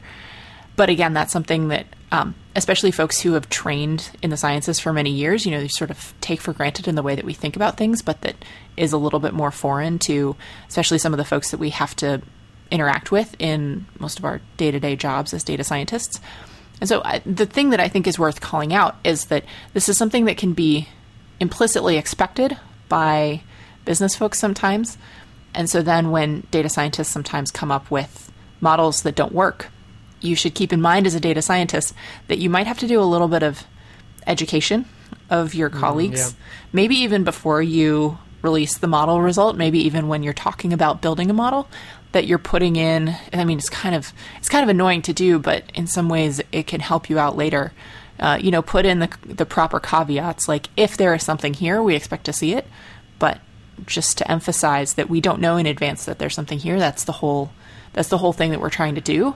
But 0.76 0.90
again, 0.90 1.12
that's 1.12 1.32
something 1.32 1.68
that, 1.68 1.86
um, 2.12 2.36
especially 2.54 2.92
folks 2.92 3.20
who 3.20 3.32
have 3.32 3.48
trained 3.48 4.10
in 4.22 4.30
the 4.30 4.36
sciences 4.36 4.78
for 4.78 4.92
many 4.92 5.10
years, 5.10 5.44
you 5.44 5.50
know, 5.50 5.60
they 5.60 5.68
sort 5.68 5.90
of 5.90 6.14
take 6.20 6.40
for 6.40 6.52
granted 6.52 6.86
in 6.86 6.94
the 6.94 7.02
way 7.02 7.16
that 7.16 7.24
we 7.24 7.34
think 7.34 7.56
about 7.56 7.76
things, 7.76 8.00
but 8.00 8.20
that 8.20 8.36
is 8.76 8.92
a 8.92 8.98
little 8.98 9.18
bit 9.18 9.34
more 9.34 9.50
foreign 9.50 9.98
to, 9.98 10.36
especially 10.68 10.98
some 10.98 11.12
of 11.12 11.18
the 11.18 11.24
folks 11.24 11.50
that 11.50 11.58
we 11.58 11.70
have 11.70 11.96
to 11.96 12.22
interact 12.70 13.10
with 13.10 13.34
in 13.38 13.86
most 13.98 14.18
of 14.18 14.24
our 14.24 14.40
day 14.56 14.70
to 14.70 14.78
day 14.78 14.94
jobs 14.94 15.34
as 15.34 15.42
data 15.42 15.64
scientists. 15.64 16.20
And 16.80 16.88
so 16.88 17.02
I, 17.04 17.20
the 17.26 17.46
thing 17.46 17.70
that 17.70 17.80
I 17.80 17.88
think 17.88 18.06
is 18.06 18.18
worth 18.18 18.40
calling 18.40 18.72
out 18.72 18.96
is 19.02 19.26
that 19.26 19.44
this 19.72 19.88
is 19.88 19.96
something 19.96 20.26
that 20.26 20.36
can 20.36 20.52
be 20.52 20.88
implicitly 21.40 21.96
expected 21.96 22.56
by 22.88 23.42
business 23.88 24.14
folks 24.14 24.38
sometimes. 24.38 24.98
And 25.54 25.70
so 25.70 25.80
then 25.80 26.10
when 26.10 26.46
data 26.50 26.68
scientists 26.68 27.08
sometimes 27.08 27.50
come 27.50 27.72
up 27.72 27.90
with 27.90 28.30
models 28.60 29.00
that 29.02 29.14
don't 29.14 29.32
work, 29.32 29.68
you 30.20 30.36
should 30.36 30.54
keep 30.54 30.74
in 30.74 30.82
mind 30.82 31.06
as 31.06 31.14
a 31.14 31.20
data 31.20 31.40
scientist 31.40 31.94
that 32.26 32.36
you 32.36 32.50
might 32.50 32.66
have 32.66 32.78
to 32.80 32.86
do 32.86 33.00
a 33.00 33.08
little 33.12 33.28
bit 33.28 33.42
of 33.42 33.64
education 34.26 34.84
of 35.30 35.54
your 35.54 35.70
colleagues. 35.70 36.20
yeah. 36.20 36.44
Maybe 36.70 36.96
even 36.96 37.24
before 37.24 37.62
you 37.62 38.18
release 38.42 38.76
the 38.76 38.88
model 38.88 39.22
result, 39.22 39.56
maybe 39.56 39.78
even 39.78 40.06
when 40.06 40.22
you're 40.22 40.34
talking 40.34 40.74
about 40.74 41.00
building 41.00 41.30
a 41.30 41.34
model 41.34 41.66
that 42.12 42.26
you're 42.26 42.38
putting 42.38 42.76
in 42.76 43.16
I 43.32 43.44
mean 43.44 43.56
it's 43.56 43.70
kind 43.70 43.94
of 43.94 44.12
it's 44.36 44.50
kind 44.50 44.64
of 44.64 44.68
annoying 44.68 45.00
to 45.02 45.14
do, 45.14 45.38
but 45.38 45.64
in 45.74 45.86
some 45.86 46.10
ways 46.10 46.42
it 46.52 46.66
can 46.66 46.80
help 46.80 47.08
you 47.08 47.18
out 47.18 47.38
later. 47.38 47.72
Uh, 48.20 48.38
you 48.38 48.50
know, 48.50 48.60
put 48.60 48.84
in 48.84 48.98
the 48.98 49.08
the 49.24 49.46
proper 49.46 49.80
caveats 49.80 50.46
like 50.46 50.68
if 50.76 50.98
there 50.98 51.14
is 51.14 51.24
something 51.24 51.54
here, 51.54 51.82
we 51.82 51.96
expect 51.96 52.24
to 52.24 52.34
see 52.34 52.52
it, 52.52 52.66
but 53.18 53.40
just 53.86 54.18
to 54.18 54.30
emphasize 54.30 54.94
that 54.94 55.08
we 55.08 55.20
don't 55.20 55.40
know 55.40 55.56
in 55.56 55.66
advance 55.66 56.04
that 56.04 56.18
there's 56.18 56.34
something 56.34 56.58
here. 56.58 56.78
That's 56.78 57.04
the 57.04 57.12
whole 57.12 57.50
that's 57.92 58.08
the 58.08 58.18
whole 58.18 58.32
thing 58.32 58.50
that 58.50 58.60
we're 58.60 58.70
trying 58.70 58.94
to 58.94 59.00
do. 59.00 59.34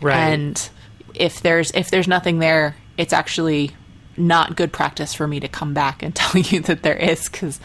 Right. 0.00 0.16
And 0.16 0.68
if 1.14 1.40
there's 1.40 1.70
if 1.72 1.90
there's 1.90 2.08
nothing 2.08 2.38
there, 2.38 2.76
it's 2.96 3.12
actually 3.12 3.72
not 4.16 4.56
good 4.56 4.72
practice 4.72 5.14
for 5.14 5.26
me 5.26 5.40
to 5.40 5.48
come 5.48 5.74
back 5.74 6.02
and 6.02 6.14
tell 6.14 6.40
you 6.40 6.60
that 6.60 6.82
there 6.82 6.96
is 6.96 7.28
because 7.28 7.60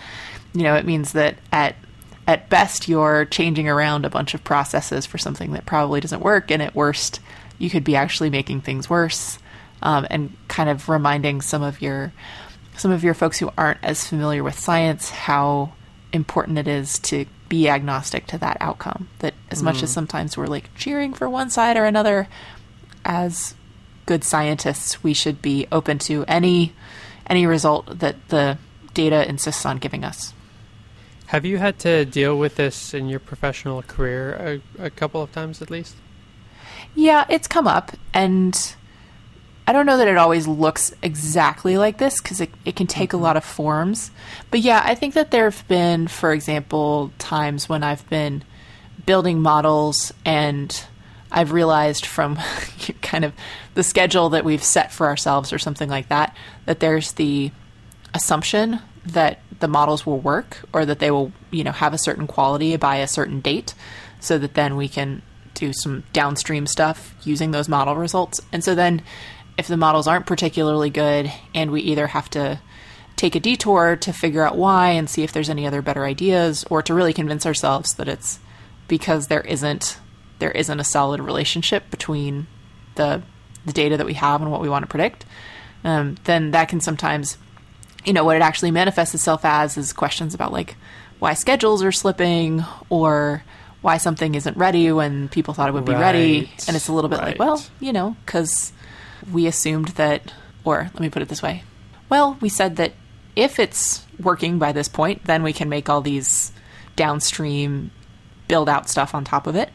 you 0.53 0.63
know 0.63 0.75
it 0.75 0.85
means 0.85 1.13
that 1.13 1.35
at 1.51 1.75
at 2.27 2.49
best 2.49 2.87
you're 2.87 3.25
changing 3.25 3.67
around 3.67 4.05
a 4.05 4.09
bunch 4.09 4.33
of 4.33 4.43
processes 4.43 5.05
for 5.05 5.17
something 5.17 5.51
that 5.53 5.65
probably 5.65 5.99
doesn't 5.99 6.21
work, 6.21 6.51
and 6.51 6.61
at 6.61 6.75
worst 6.75 7.19
you 7.57 7.69
could 7.69 7.83
be 7.83 7.95
actually 7.95 8.29
making 8.29 8.61
things 8.61 8.89
worse 8.89 9.39
um, 9.81 10.07
and 10.09 10.35
kind 10.47 10.69
of 10.69 10.89
reminding 10.89 11.41
some 11.41 11.61
of 11.61 11.81
your 11.81 12.11
some 12.75 12.91
of 12.91 13.03
your 13.03 13.13
folks 13.13 13.37
who 13.37 13.51
aren't 13.57 13.83
as 13.83 14.07
familiar 14.07 14.43
with 14.43 14.57
science 14.57 15.09
how 15.09 15.71
important 16.13 16.57
it 16.57 16.67
is 16.67 16.99
to 16.99 17.25
be 17.49 17.67
agnostic 17.67 18.27
to 18.27 18.37
that 18.37 18.57
outcome. 18.61 19.09
That 19.19 19.33
as 19.51 19.61
much 19.61 19.83
as 19.83 19.91
mm. 19.91 19.93
sometimes 19.93 20.37
we're 20.37 20.47
like 20.47 20.73
cheering 20.75 21.13
for 21.13 21.29
one 21.29 21.49
side 21.49 21.75
or 21.75 21.85
another, 21.85 22.27
as 23.03 23.55
good 24.05 24.23
scientists, 24.23 25.03
we 25.03 25.13
should 25.13 25.41
be 25.41 25.67
open 25.71 25.99
to 25.99 26.23
any 26.27 26.73
any 27.27 27.45
result 27.45 27.99
that 27.99 28.29
the 28.29 28.57
data 28.93 29.27
insists 29.27 29.65
on 29.65 29.77
giving 29.77 30.03
us. 30.03 30.33
Have 31.27 31.45
you 31.45 31.57
had 31.57 31.79
to 31.79 32.05
deal 32.05 32.37
with 32.37 32.55
this 32.55 32.93
in 32.93 33.09
your 33.09 33.19
professional 33.19 33.81
career 33.81 34.61
a, 34.77 34.85
a 34.85 34.89
couple 34.89 35.21
of 35.21 35.31
times 35.31 35.61
at 35.61 35.71
least? 35.71 35.95
Yeah, 36.95 37.25
it's 37.27 37.47
come 37.47 37.67
up, 37.67 37.93
and 38.13 38.75
I 39.65 39.71
don't 39.71 39.85
know 39.85 39.97
that 39.97 40.07
it 40.07 40.17
always 40.17 40.47
looks 40.47 40.93
exactly 41.01 41.77
like 41.77 41.97
this 41.97 42.21
because 42.21 42.41
it, 42.41 42.49
it 42.65 42.75
can 42.75 42.87
take 42.87 43.13
a 43.13 43.15
mm-hmm. 43.15 43.23
lot 43.23 43.37
of 43.37 43.45
forms. 43.45 44.11
But 44.51 44.59
yeah, 44.59 44.81
I 44.83 44.95
think 44.95 45.13
that 45.13 45.31
there 45.31 45.49
have 45.49 45.67
been, 45.67 46.07
for 46.07 46.33
example, 46.33 47.11
times 47.17 47.69
when 47.69 47.83
I've 47.83 48.07
been 48.09 48.43
building 49.05 49.41
models 49.41 50.13
and 50.25 50.85
I've 51.31 51.51
realized 51.51 52.05
from 52.05 52.35
kind 53.01 53.23
of 53.25 53.33
the 53.73 53.83
schedule 53.83 54.29
that 54.29 54.45
we've 54.45 54.63
set 54.63 54.91
for 54.91 55.07
ourselves 55.07 55.53
or 55.53 55.59
something 55.59 55.89
like 55.89 56.09
that, 56.09 56.35
that 56.65 56.79
there's 56.79 57.13
the 57.13 57.51
assumption 58.13 58.79
that 59.05 59.39
the 59.59 59.67
models 59.67 60.05
will 60.05 60.19
work 60.19 60.61
or 60.73 60.85
that 60.85 60.99
they 60.99 61.09
will, 61.09 61.31
you 61.51 61.63
know, 61.63 61.71
have 61.71 61.93
a 61.93 61.97
certain 61.97 62.27
quality 62.27 62.75
by 62.75 62.97
a 62.97 63.07
certain 63.07 63.39
date 63.39 63.73
so 64.19 64.37
that 64.37 64.53
then 64.53 64.75
we 64.75 64.87
can 64.87 65.21
do 65.53 65.71
some 65.73 66.03
downstream 66.13 66.65
stuff 66.67 67.15
using 67.23 67.51
those 67.51 67.69
model 67.69 67.95
results. 67.95 68.41
And 68.51 68.63
so 68.63 68.75
then 68.75 69.01
if 69.57 69.67
the 69.67 69.77
models 69.77 70.07
aren't 70.07 70.25
particularly 70.25 70.89
good 70.89 71.31
and 71.53 71.71
we 71.71 71.81
either 71.81 72.07
have 72.07 72.29
to 72.31 72.59
take 73.15 73.35
a 73.35 73.39
detour 73.39 73.95
to 73.95 74.11
figure 74.11 74.45
out 74.45 74.57
why 74.57 74.89
and 74.89 75.09
see 75.09 75.23
if 75.23 75.31
there's 75.31 75.49
any 75.49 75.67
other 75.67 75.81
better 75.81 76.05
ideas 76.05 76.65
or 76.69 76.81
to 76.81 76.93
really 76.93 77.13
convince 77.13 77.45
ourselves 77.45 77.93
that 77.95 78.07
it's 78.07 78.39
because 78.87 79.27
there 79.27 79.41
isn't 79.41 79.99
there 80.39 80.51
isn't 80.51 80.79
a 80.79 80.83
solid 80.83 81.21
relationship 81.21 81.89
between 81.89 82.47
the 82.95 83.21
the 83.65 83.71
data 83.73 83.97
that 83.97 84.05
we 84.05 84.13
have 84.13 84.41
and 84.41 84.51
what 84.51 84.61
we 84.61 84.67
want 84.67 84.83
to 84.83 84.87
predict, 84.87 85.25
um, 85.83 86.15
then 86.25 86.51
that 86.51 86.67
can 86.67 86.81
sometimes, 86.81 87.37
you 88.03 88.11
know, 88.11 88.25
what 88.25 88.35
it 88.35 88.41
actually 88.41 88.71
manifests 88.71 89.15
itself 89.15 89.45
as 89.45 89.77
is 89.77 89.93
questions 89.93 90.33
about 90.33 90.51
like 90.51 90.75
why 91.19 91.33
schedules 91.33 91.81
are 91.83 91.91
slipping 91.91 92.65
or 92.89 93.43
why 93.81 93.97
something 93.97 94.35
isn't 94.35 94.57
ready 94.57 94.91
when 94.91 95.29
people 95.29 95.53
thought 95.53 95.69
it 95.69 95.73
would 95.73 95.85
be 95.85 95.93
ready, 95.93 96.51
and 96.67 96.75
it's 96.75 96.87
a 96.87 96.93
little 96.93 97.09
bit 97.09 97.19
like, 97.19 97.39
well, 97.39 97.63
you 97.79 97.93
know, 97.93 98.15
because 98.25 98.73
we 99.31 99.47
assumed 99.47 99.89
that, 99.89 100.33
or 100.63 100.89
let 100.93 100.99
me 100.99 101.09
put 101.09 101.21
it 101.21 101.29
this 101.29 101.43
way, 101.43 101.63
well, 102.09 102.37
we 102.41 102.49
said 102.49 102.75
that 102.77 102.93
if 103.35 103.59
it's 103.59 104.05
working 104.19 104.59
by 104.59 104.71
this 104.71 104.87
point, 104.87 105.25
then 105.25 105.43
we 105.43 105.53
can 105.53 105.69
make 105.69 105.89
all 105.89 106.01
these 106.01 106.51
downstream 106.95 107.91
build 108.47 108.69
out 108.69 108.89
stuff 108.89 109.15
on 109.15 109.23
top 109.23 109.47
of 109.47 109.55
it. 109.55 109.69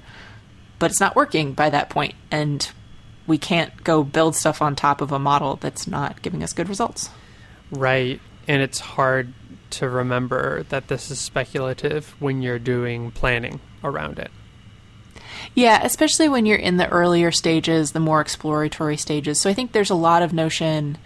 But 0.78 0.90
it's 0.90 1.00
not 1.00 1.16
working 1.16 1.54
by 1.54 1.70
that 1.70 1.90
point, 1.90 2.14
and 2.30 2.70
we 3.26 3.38
can't 3.38 3.84
go 3.84 4.04
build 4.04 4.36
stuff 4.36 4.62
on 4.62 4.76
top 4.76 5.00
of 5.00 5.10
a 5.10 5.18
model 5.18 5.56
that's 5.56 5.86
not 5.86 6.22
giving 6.22 6.42
us 6.42 6.52
good 6.52 6.68
results. 6.68 7.10
Right. 7.70 8.20
And 8.46 8.62
it's 8.62 8.78
hard 8.78 9.34
to 9.70 9.88
remember 9.88 10.62
that 10.70 10.88
this 10.88 11.10
is 11.10 11.18
speculative 11.18 12.14
when 12.20 12.40
you're 12.40 12.58
doing 12.58 13.10
planning 13.10 13.60
around 13.84 14.18
it. 14.18 14.30
Yeah, 15.54 15.80
especially 15.82 16.28
when 16.28 16.46
you're 16.46 16.56
in 16.56 16.76
the 16.76 16.88
earlier 16.88 17.30
stages, 17.30 17.92
the 17.92 18.00
more 18.00 18.20
exploratory 18.20 18.96
stages. 18.96 19.40
So 19.40 19.50
I 19.50 19.54
think 19.54 19.72
there's 19.72 19.90
a 19.90 19.94
lot 19.94 20.22
of 20.22 20.32
notion 20.32 20.98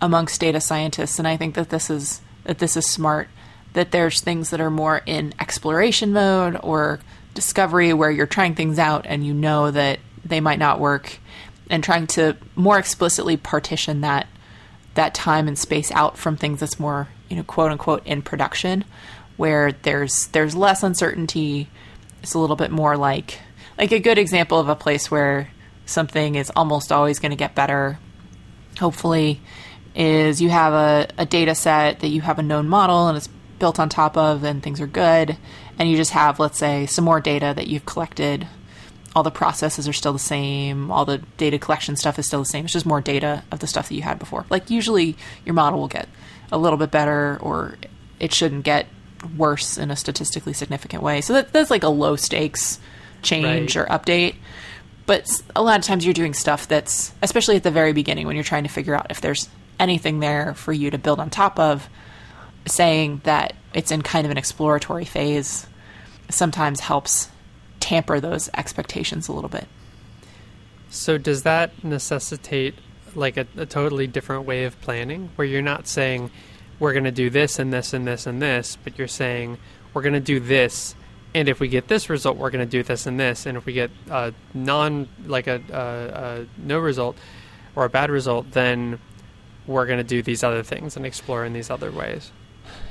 amongst 0.00 0.40
data 0.40 0.60
scientists, 0.60 1.18
and 1.18 1.26
I 1.26 1.36
think 1.36 1.54
that 1.54 1.70
this 1.70 1.90
is 1.90 2.20
that 2.44 2.58
this 2.58 2.76
is 2.76 2.86
smart. 2.86 3.28
That 3.72 3.90
there's 3.90 4.20
things 4.20 4.50
that 4.50 4.60
are 4.60 4.70
more 4.70 5.02
in 5.04 5.34
exploration 5.38 6.12
mode 6.12 6.58
or 6.62 7.00
discovery, 7.34 7.92
where 7.92 8.10
you're 8.10 8.26
trying 8.26 8.54
things 8.54 8.78
out 8.78 9.04
and 9.06 9.26
you 9.26 9.34
know 9.34 9.70
that 9.70 9.98
they 10.24 10.40
might 10.40 10.58
not 10.58 10.80
work, 10.80 11.18
and 11.68 11.82
trying 11.82 12.06
to 12.08 12.36
more 12.54 12.78
explicitly 12.78 13.36
partition 13.36 14.00
that 14.02 14.26
that 14.94 15.14
time 15.14 15.46
and 15.46 15.58
space 15.58 15.90
out 15.92 16.16
from 16.16 16.36
things 16.36 16.60
that's 16.60 16.80
more 16.80 17.08
you 17.28 17.36
know 17.36 17.42
quote 17.42 17.72
unquote 17.72 18.06
in 18.06 18.22
production, 18.22 18.84
where 19.36 19.72
there's 19.72 20.28
there's 20.28 20.54
less 20.54 20.82
uncertainty. 20.82 21.68
It's 22.22 22.34
a 22.34 22.38
little 22.38 22.56
bit 22.56 22.70
more 22.70 22.96
like 22.96 23.40
like 23.78 23.92
a 23.92 23.98
good 23.98 24.18
example 24.18 24.58
of 24.58 24.68
a 24.68 24.76
place 24.76 25.10
where 25.10 25.50
something 25.84 26.34
is 26.34 26.50
almost 26.56 26.90
always 26.90 27.18
going 27.18 27.30
to 27.30 27.36
get 27.36 27.54
better 27.54 27.98
hopefully 28.78 29.40
is 29.94 30.42
you 30.42 30.50
have 30.50 30.72
a, 30.72 31.08
a 31.18 31.26
data 31.26 31.54
set 31.54 32.00
that 32.00 32.08
you 32.08 32.20
have 32.20 32.38
a 32.38 32.42
known 32.42 32.68
model 32.68 33.08
and 33.08 33.16
it's 33.16 33.28
built 33.58 33.78
on 33.78 33.88
top 33.88 34.16
of 34.16 34.44
and 34.44 34.62
things 34.62 34.80
are 34.80 34.86
good 34.86 35.36
and 35.78 35.90
you 35.90 35.96
just 35.96 36.10
have 36.10 36.38
let's 36.38 36.58
say 36.58 36.86
some 36.86 37.04
more 37.04 37.20
data 37.20 37.52
that 37.56 37.66
you've 37.66 37.86
collected. 37.86 38.46
All 39.14 39.22
the 39.22 39.30
processes 39.30 39.88
are 39.88 39.94
still 39.94 40.12
the 40.12 40.18
same 40.18 40.90
all 40.90 41.04
the 41.06 41.18
data 41.38 41.58
collection 41.58 41.96
stuff 41.96 42.18
is 42.18 42.26
still 42.26 42.40
the 42.40 42.46
same 42.46 42.64
it's 42.64 42.74
just 42.74 42.84
more 42.84 43.00
data 43.00 43.42
of 43.50 43.60
the 43.60 43.66
stuff 43.66 43.88
that 43.88 43.94
you 43.94 44.02
had 44.02 44.18
before. 44.18 44.44
Like 44.50 44.68
usually 44.68 45.16
your 45.46 45.54
model 45.54 45.78
will 45.78 45.88
get 45.88 46.08
a 46.52 46.58
little 46.58 46.78
bit 46.78 46.90
better 46.90 47.38
or 47.40 47.76
it 48.20 48.34
shouldn't 48.34 48.64
get 48.64 48.86
worse 49.36 49.78
in 49.78 49.90
a 49.90 49.96
statistically 49.96 50.52
significant 50.52 51.02
way. 51.02 51.22
So 51.22 51.32
that, 51.32 51.52
that's 51.52 51.70
like 51.70 51.82
a 51.82 51.88
low 51.88 52.16
stakes 52.16 52.78
change 53.26 53.76
Right. 53.76 53.88
or 53.90 53.98
update 53.98 54.36
but 55.06 55.24
a 55.54 55.62
lot 55.62 55.78
of 55.78 55.84
times 55.84 56.04
you're 56.04 56.14
doing 56.14 56.34
stuff 56.34 56.66
that's 56.66 57.12
especially 57.22 57.56
at 57.56 57.62
the 57.62 57.70
very 57.70 57.92
beginning 57.92 58.26
when 58.26 58.34
you're 58.36 58.42
trying 58.44 58.64
to 58.64 58.68
figure 58.70 58.94
out 58.94 59.06
if 59.10 59.20
there's 59.20 59.48
anything 59.78 60.20
there 60.20 60.54
for 60.54 60.72
you 60.72 60.90
to 60.90 60.98
build 60.98 61.20
on 61.20 61.28
top 61.30 61.58
of 61.58 61.88
saying 62.66 63.20
that 63.24 63.54
it's 63.74 63.90
in 63.92 64.02
kind 64.02 64.24
of 64.24 64.30
an 64.30 64.38
exploratory 64.38 65.04
phase 65.04 65.66
sometimes 66.28 66.80
helps 66.80 67.28
tamper 67.78 68.18
those 68.20 68.48
expectations 68.56 69.28
a 69.28 69.32
little 69.32 69.50
bit 69.50 69.66
So 70.90 71.18
does 71.18 71.42
that 71.44 71.84
necessitate 71.84 72.74
like 73.14 73.36
a, 73.36 73.46
a 73.56 73.66
totally 73.66 74.06
different 74.06 74.44
way 74.44 74.64
of 74.64 74.80
planning 74.80 75.30
where 75.36 75.46
you're 75.46 75.62
not 75.62 75.86
saying 75.86 76.30
we're 76.78 76.92
going 76.92 77.04
to 77.04 77.10
do 77.12 77.30
this 77.30 77.58
and 77.58 77.72
this 77.72 77.92
and 77.94 78.06
this 78.06 78.26
and 78.26 78.42
this, 78.42 78.76
but 78.84 78.98
you're 78.98 79.08
saying 79.08 79.56
we're 79.94 80.02
going 80.02 80.12
to 80.14 80.20
do 80.20 80.38
this 80.40 80.94
and 81.36 81.48
if 81.48 81.60
we 81.60 81.68
get 81.68 81.88
this 81.88 82.08
result 82.08 82.36
we're 82.36 82.50
going 82.50 82.64
to 82.64 82.70
do 82.70 82.82
this 82.82 83.06
and 83.06 83.20
this 83.20 83.46
and 83.46 83.56
if 83.56 83.66
we 83.66 83.72
get 83.72 83.90
a 84.10 84.32
non 84.54 85.08
like 85.26 85.46
a, 85.46 85.60
a, 85.70 86.42
a 86.42 86.46
no 86.58 86.78
result 86.78 87.16
or 87.74 87.84
a 87.84 87.90
bad 87.90 88.10
result 88.10 88.50
then 88.52 88.98
we're 89.66 89.86
going 89.86 89.98
to 89.98 90.04
do 90.04 90.22
these 90.22 90.42
other 90.42 90.62
things 90.62 90.96
and 90.96 91.04
explore 91.04 91.44
in 91.44 91.52
these 91.52 91.70
other 91.70 91.90
ways. 91.90 92.30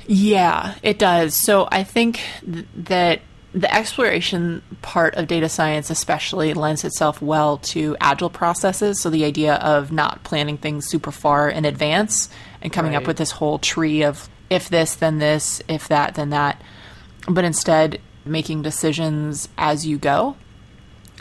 Yeah, 0.06 0.74
it 0.82 0.98
does. 0.98 1.34
So 1.34 1.68
I 1.70 1.84
think 1.84 2.20
th- 2.44 2.66
that 2.76 3.20
the 3.52 3.74
exploration 3.74 4.62
part 4.82 5.14
of 5.14 5.26
data 5.26 5.48
science, 5.48 5.90
especially, 5.90 6.52
lends 6.54 6.84
itself 6.84 7.22
well 7.22 7.58
to 7.58 7.96
agile 8.00 8.30
processes. 8.30 9.00
So 9.00 9.10
the 9.10 9.24
idea 9.24 9.54
of 9.54 9.90
not 9.90 10.22
planning 10.24 10.58
things 10.58 10.86
super 10.86 11.10
far 11.10 11.48
in 11.48 11.64
advance 11.64 12.28
and 12.60 12.72
coming 12.72 12.94
up 12.94 13.06
with 13.06 13.16
this 13.16 13.30
whole 13.30 13.58
tree 13.58 14.02
of 14.02 14.28
if 14.50 14.68
this, 14.68 14.94
then 14.96 15.18
this, 15.18 15.62
if 15.68 15.88
that, 15.88 16.14
then 16.14 16.30
that, 16.30 16.60
but 17.28 17.44
instead 17.44 18.00
making 18.26 18.62
decisions 18.62 19.48
as 19.56 19.86
you 19.86 19.98
go. 19.98 20.36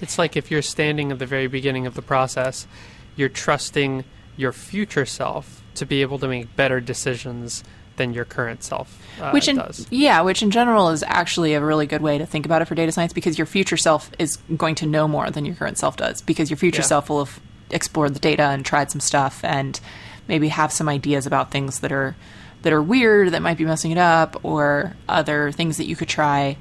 It's 0.01 0.17
like 0.17 0.35
if 0.35 0.51
you're 0.51 0.61
standing 0.61 1.11
at 1.11 1.19
the 1.19 1.25
very 1.25 1.47
beginning 1.47 1.85
of 1.85 1.93
the 1.95 2.01
process, 2.01 2.67
you're 3.15 3.29
trusting 3.29 4.03
your 4.35 4.51
future 4.51 5.05
self 5.05 5.61
to 5.75 5.85
be 5.85 6.01
able 6.01 6.19
to 6.19 6.27
make 6.27 6.53
better 6.55 6.81
decisions 6.81 7.63
than 7.95 8.13
your 8.13 8.25
current 8.25 8.61
self 8.61 9.01
uh, 9.21 9.31
which 9.31 9.47
in 9.47 9.55
does. 9.55 9.87
yeah, 9.89 10.19
which 10.19 10.43
in 10.43 10.51
general 10.51 10.89
is 10.89 11.01
actually 11.07 11.53
a 11.53 11.61
really 11.63 11.85
good 11.87 12.01
way 12.01 12.17
to 12.17 12.25
think 12.25 12.45
about 12.45 12.61
it 12.61 12.65
for 12.65 12.75
data 12.75 12.91
science 12.91 13.13
because 13.13 13.37
your 13.37 13.45
future 13.45 13.77
self 13.77 14.11
is 14.19 14.35
going 14.57 14.75
to 14.75 14.85
know 14.85 15.07
more 15.07 15.31
than 15.31 15.45
your 15.45 15.55
current 15.55 15.77
self 15.77 15.95
does 15.95 16.21
because 16.21 16.49
your 16.49 16.57
future 16.57 16.81
Yeah. 16.81 16.87
self 16.87 17.09
will 17.09 17.23
have 17.23 17.39
explored 17.71 18.13
the 18.13 18.19
data 18.19 18.43
and 18.43 18.65
tried 18.65 18.91
some 18.91 18.99
stuff 18.99 19.41
and 19.45 19.79
maybe 20.27 20.49
have 20.49 20.73
some 20.73 20.89
ideas 20.89 21.25
about 21.25 21.51
things 21.51 21.79
that 21.79 21.93
are 21.93 22.17
that 22.63 22.73
are 22.73 22.81
weird 22.83 23.31
that 23.31 23.41
might 23.41 23.57
be 23.57 23.63
messing 23.63 23.91
it 23.91 23.97
up 23.97 24.43
or 24.43 24.93
other 25.07 25.53
things 25.53 25.77
that 25.77 25.85
you 25.85 25.95
could 25.95 26.09
try. 26.09 26.57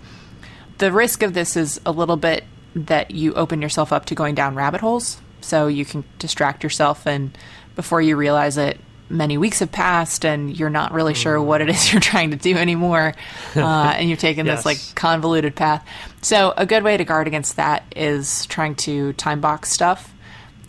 The 0.78 0.90
risk 0.92 1.22
of 1.22 1.34
this 1.34 1.56
is 1.56 1.80
a 1.86 1.92
little 1.92 2.16
bit 2.16 2.44
that 2.74 3.12
you 3.12 3.34
open 3.34 3.62
yourself 3.62 3.92
up 3.92 4.06
to 4.06 4.14
going 4.14 4.34
down 4.34 4.54
rabbit 4.54 4.80
holes. 4.80 5.20
So 5.40 5.66
you 5.68 5.84
can 5.84 6.04
distract 6.18 6.62
yourself, 6.64 7.06
and 7.06 7.36
before 7.76 8.00
you 8.00 8.16
realize 8.16 8.56
it, 8.56 8.80
many 9.10 9.36
weeks 9.36 9.58
have 9.58 9.70
passed, 9.70 10.24
and 10.24 10.58
you're 10.58 10.70
not 10.70 10.92
really 10.92 11.12
sure 11.14 11.40
what 11.40 11.60
it 11.60 11.68
is 11.68 11.92
you're 11.92 12.00
trying 12.00 12.30
to 12.30 12.36
do 12.36 12.56
anymore, 12.56 13.14
uh, 13.54 13.60
and 13.96 14.08
you're 14.08 14.16
taking 14.16 14.46
Yes. 14.46 14.60
this 14.60 14.66
like 14.66 14.94
convoluted 14.96 15.54
path. 15.54 15.86
So 16.22 16.54
a 16.56 16.64
good 16.66 16.82
way 16.82 16.96
to 16.96 17.04
guard 17.04 17.26
against 17.26 17.56
that 17.56 17.84
is 17.94 18.46
trying 18.46 18.74
to 18.76 19.12
time 19.14 19.40
box 19.40 19.70
stuff. 19.70 20.12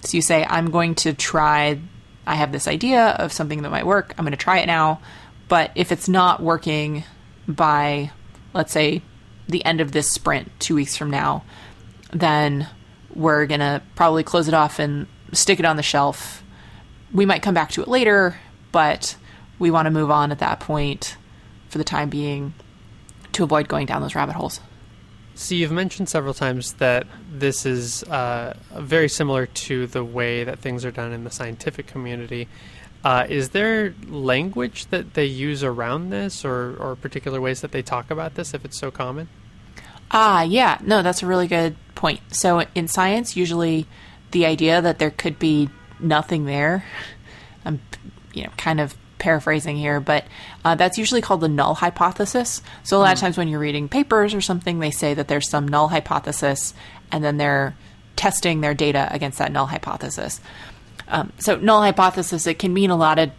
So 0.02 0.18
you 0.18 0.22
say, 0.22 0.46
I'm 0.48 0.70
going 0.70 0.96
to 0.96 1.14
try, 1.14 1.80
I 2.28 2.36
have 2.36 2.52
this 2.52 2.68
idea 2.68 3.08
of 3.18 3.32
something 3.32 3.62
that 3.64 3.70
might 3.72 3.86
work. 3.88 4.14
I'm 4.18 4.26
going 4.26 4.32
to 4.32 4.38
try 4.38 4.60
it 4.60 4.68
now. 4.68 5.00
But 5.48 5.72
if 5.76 5.92
it's 5.92 6.10
not 6.10 6.44
working 6.44 7.04
by, 7.48 8.12
let's 8.54 8.74
say, 8.74 9.02
the 9.48 9.64
end 9.66 9.82
of 9.82 9.92
this 9.92 10.12
sprint 10.12 10.52
two 10.60 10.76
weeks 10.76 10.98
from 10.98 11.10
now, 11.10 11.44
then 12.12 12.68
we're 13.14 13.46
going 13.46 13.60
to 13.60 13.82
probably 13.96 14.24
close 14.24 14.48
it 14.48 14.54
off 14.54 14.80
and 14.80 15.08
stick 15.32 15.60
it 15.60 15.66
on 15.66 15.78
the 15.78 15.84
shelf. 15.84 16.44
We 17.14 17.26
might 17.26 17.42
come 17.42 17.54
back 17.54 17.72
to 17.72 17.82
it 17.82 17.88
later, 17.88 18.38
but 18.72 19.16
we 19.60 19.72
want 19.72 19.86
to 19.86 19.92
move 19.92 20.12
on 20.12 20.32
at 20.32 20.40
that 20.40 20.60
point 20.60 21.18
for 21.70 21.78
the 21.78 21.84
time 21.84 22.10
being 22.10 22.54
to 23.34 23.44
avoid 23.44 23.68
going 23.68 23.86
down 23.86 24.02
those 24.02 24.16
rabbit 24.16 24.36
holes. 24.36 24.60
So 25.38 25.54
you've 25.54 25.72
mentioned 25.72 26.08
several 26.08 26.34
times 26.34 26.74
that 26.76 27.06
this 27.30 27.66
is 27.66 28.04
uh, 28.04 28.58
very 28.74 29.10
similar 29.10 29.46
to 29.46 29.86
the 29.86 30.04
way 30.04 30.46
that 30.46 30.60
things 30.60 30.86
are 30.86 30.92
done 30.92 31.12
in 31.12 31.26
the 31.26 31.30
scientific 31.30 31.88
community. 31.88 32.48
Uh, 33.04 33.28
is 33.28 33.50
there 33.50 33.94
language 34.08 34.88
that 34.88 35.14
they 35.14 35.26
use 35.26 35.62
around 35.62 36.10
this, 36.10 36.46
or, 36.46 36.78
or 36.78 36.96
particular 36.96 37.42
ways 37.42 37.60
that 37.62 37.74
they 37.74 37.82
talk 37.82 38.10
about 38.10 38.36
this 38.36 38.54
if 38.54 38.64
it's 38.64 38.80
so 38.80 38.90
common? 38.90 39.28
Ah, 40.10 40.44
yeah. 40.44 40.80
No, 40.82 41.02
that's 41.02 41.22
a 41.22 41.28
really 41.28 41.48
good 41.48 41.76
point. 41.96 42.22
So 42.30 42.64
in 42.74 42.88
science, 42.88 43.36
usually 43.36 43.88
the 44.32 44.46
idea 44.46 44.82
that 44.82 45.00
there 45.00 45.12
could 45.12 45.38
be 45.38 45.70
nothing 46.00 46.46
there, 46.46 46.86
I'm, 47.66 47.82
you 48.34 48.44
know, 48.44 48.52
kind 48.56 48.80
of 48.80 48.96
paraphrasing 49.26 49.76
here, 49.76 50.00
but 50.00 50.24
uh, 50.64 50.76
that's 50.76 51.00
usually 51.00 51.20
called 51.20 51.42
the 51.42 51.50
null 51.50 51.74
hypothesis. 51.74 52.62
So 52.84 52.98
a 52.98 53.00
lot 53.00 53.14
of 53.14 53.20
times 53.20 53.40
when 53.40 53.48
you're 53.48 53.60
reading 53.60 53.90
papers 53.90 54.36
or 54.36 54.42
something, 54.42 54.78
they 54.78 54.92
say 54.92 55.16
that 55.16 55.28
there's 55.28 55.50
some 55.50 55.68
null 55.68 55.88
hypothesis, 55.88 56.76
and 57.12 57.24
then 57.24 57.38
they're 57.38 57.76
testing 58.16 58.62
their 58.62 58.76
data 58.76 59.08
against 59.10 59.40
that 59.40 59.52
null 59.52 59.66
hypothesis. 59.66 60.40
Um, 61.08 61.34
so 61.40 61.56
null 61.56 61.82
hypothesis 61.82 62.46
it 62.46 62.60
can 62.60 62.72
mean 62.72 62.92
a 62.92 62.96
lot 62.96 63.18
of 63.18 63.32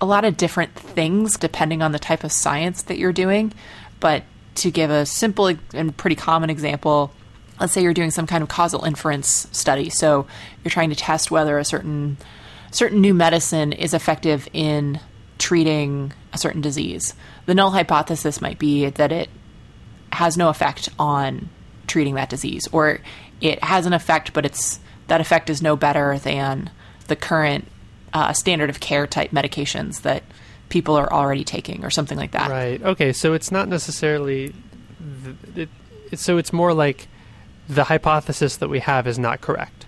a 0.00 0.06
lot 0.06 0.24
of 0.24 0.36
different 0.36 0.74
things 0.74 1.36
depending 1.36 1.82
on 1.82 1.92
the 1.92 1.98
type 1.98 2.24
of 2.24 2.32
science 2.32 2.82
that 2.84 2.96
you're 2.96 3.12
doing. 3.12 3.52
But 4.00 4.24
to 4.56 4.70
give 4.70 4.90
a 4.90 5.04
simple 5.04 5.54
and 5.74 5.94
pretty 5.94 6.16
common 6.16 6.48
example, 6.48 7.12
let's 7.60 7.74
say 7.74 7.82
you're 7.82 7.94
doing 7.94 8.10
some 8.10 8.26
kind 8.26 8.42
of 8.42 8.48
causal 8.48 8.84
inference 8.84 9.46
study. 9.52 9.90
So 9.90 10.26
you're 10.64 10.70
trying 10.70 10.90
to 10.90 10.96
test 10.96 11.30
whether 11.30 11.58
a 11.58 11.64
certain 11.64 12.16
certain 12.72 13.00
new 13.00 13.14
medicine 13.14 13.72
is 13.72 13.94
effective 13.94 14.48
in 14.52 14.98
treating 15.38 16.12
a 16.32 16.38
certain 16.38 16.60
disease. 16.60 17.14
The 17.46 17.54
null 17.54 17.70
hypothesis 17.70 18.40
might 18.40 18.58
be 18.58 18.90
that 18.90 19.12
it 19.12 19.28
has 20.12 20.36
no 20.36 20.48
effect 20.48 20.88
on 20.98 21.48
treating 21.86 22.14
that 22.14 22.28
disease, 22.28 22.68
or 22.72 23.00
it 23.40 23.62
has 23.62 23.86
an 23.86 23.92
effect, 23.92 24.32
but 24.32 24.44
it's 24.44 24.80
that 25.08 25.20
effect 25.20 25.50
is 25.50 25.62
no 25.62 25.76
better 25.76 26.18
than 26.18 26.70
the 27.08 27.16
current 27.16 27.66
uh, 28.14 28.32
standard 28.32 28.70
of 28.70 28.80
care 28.80 29.06
type 29.06 29.30
medications 29.30 30.02
that 30.02 30.22
people 30.68 30.96
are 30.96 31.12
already 31.12 31.44
taking, 31.44 31.84
or 31.84 31.90
something 31.90 32.16
like 32.16 32.32
that. 32.32 32.50
Right. 32.50 32.82
Okay. 32.82 33.12
So 33.12 33.34
it's 33.34 33.50
not 33.50 33.68
necessarily. 33.68 34.54
Th- 35.54 35.68
it, 36.10 36.18
so 36.18 36.38
it's 36.38 36.52
more 36.52 36.72
like 36.72 37.08
the 37.68 37.84
hypothesis 37.84 38.56
that 38.58 38.68
we 38.68 38.80
have 38.80 39.06
is 39.06 39.18
not 39.18 39.40
correct. 39.40 39.81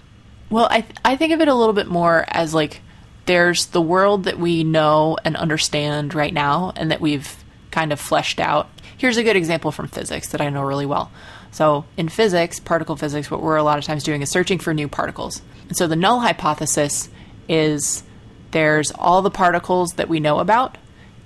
Well, 0.54 0.68
I 0.70 0.82
th- 0.82 0.94
I 1.04 1.16
think 1.16 1.32
of 1.32 1.40
it 1.40 1.48
a 1.48 1.54
little 1.54 1.72
bit 1.72 1.88
more 1.88 2.24
as 2.28 2.54
like 2.54 2.80
there's 3.26 3.66
the 3.66 3.80
world 3.80 4.22
that 4.22 4.38
we 4.38 4.62
know 4.62 5.18
and 5.24 5.34
understand 5.34 6.14
right 6.14 6.32
now, 6.32 6.72
and 6.76 6.92
that 6.92 7.00
we've 7.00 7.42
kind 7.72 7.92
of 7.92 7.98
fleshed 7.98 8.38
out. 8.38 8.68
Here's 8.96 9.16
a 9.16 9.24
good 9.24 9.34
example 9.34 9.72
from 9.72 9.88
physics 9.88 10.28
that 10.28 10.40
I 10.40 10.50
know 10.50 10.62
really 10.62 10.86
well. 10.86 11.10
So 11.50 11.86
in 11.96 12.08
physics, 12.08 12.60
particle 12.60 12.94
physics, 12.94 13.32
what 13.32 13.42
we're 13.42 13.56
a 13.56 13.64
lot 13.64 13.78
of 13.78 13.84
times 13.84 14.04
doing 14.04 14.22
is 14.22 14.30
searching 14.30 14.60
for 14.60 14.72
new 14.72 14.86
particles. 14.86 15.42
And 15.66 15.76
so 15.76 15.88
the 15.88 15.96
null 15.96 16.20
hypothesis 16.20 17.08
is 17.48 18.04
there's 18.52 18.92
all 18.92 19.22
the 19.22 19.32
particles 19.32 19.94
that 19.94 20.08
we 20.08 20.20
know 20.20 20.38
about, 20.38 20.78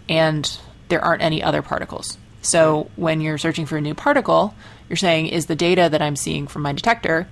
and 0.08 0.58
there 0.88 1.04
aren't 1.04 1.22
any 1.22 1.42
other 1.42 1.60
particles. 1.60 2.16
So 2.40 2.90
when 2.96 3.20
you're 3.20 3.36
searching 3.36 3.66
for 3.66 3.76
a 3.76 3.82
new 3.82 3.94
particle, 3.94 4.54
you're 4.88 4.96
saying, 4.96 5.26
is 5.26 5.44
the 5.44 5.54
data 5.54 5.90
that 5.90 6.00
I'm 6.00 6.16
seeing 6.16 6.46
from 6.46 6.62
my 6.62 6.72
detector 6.72 7.28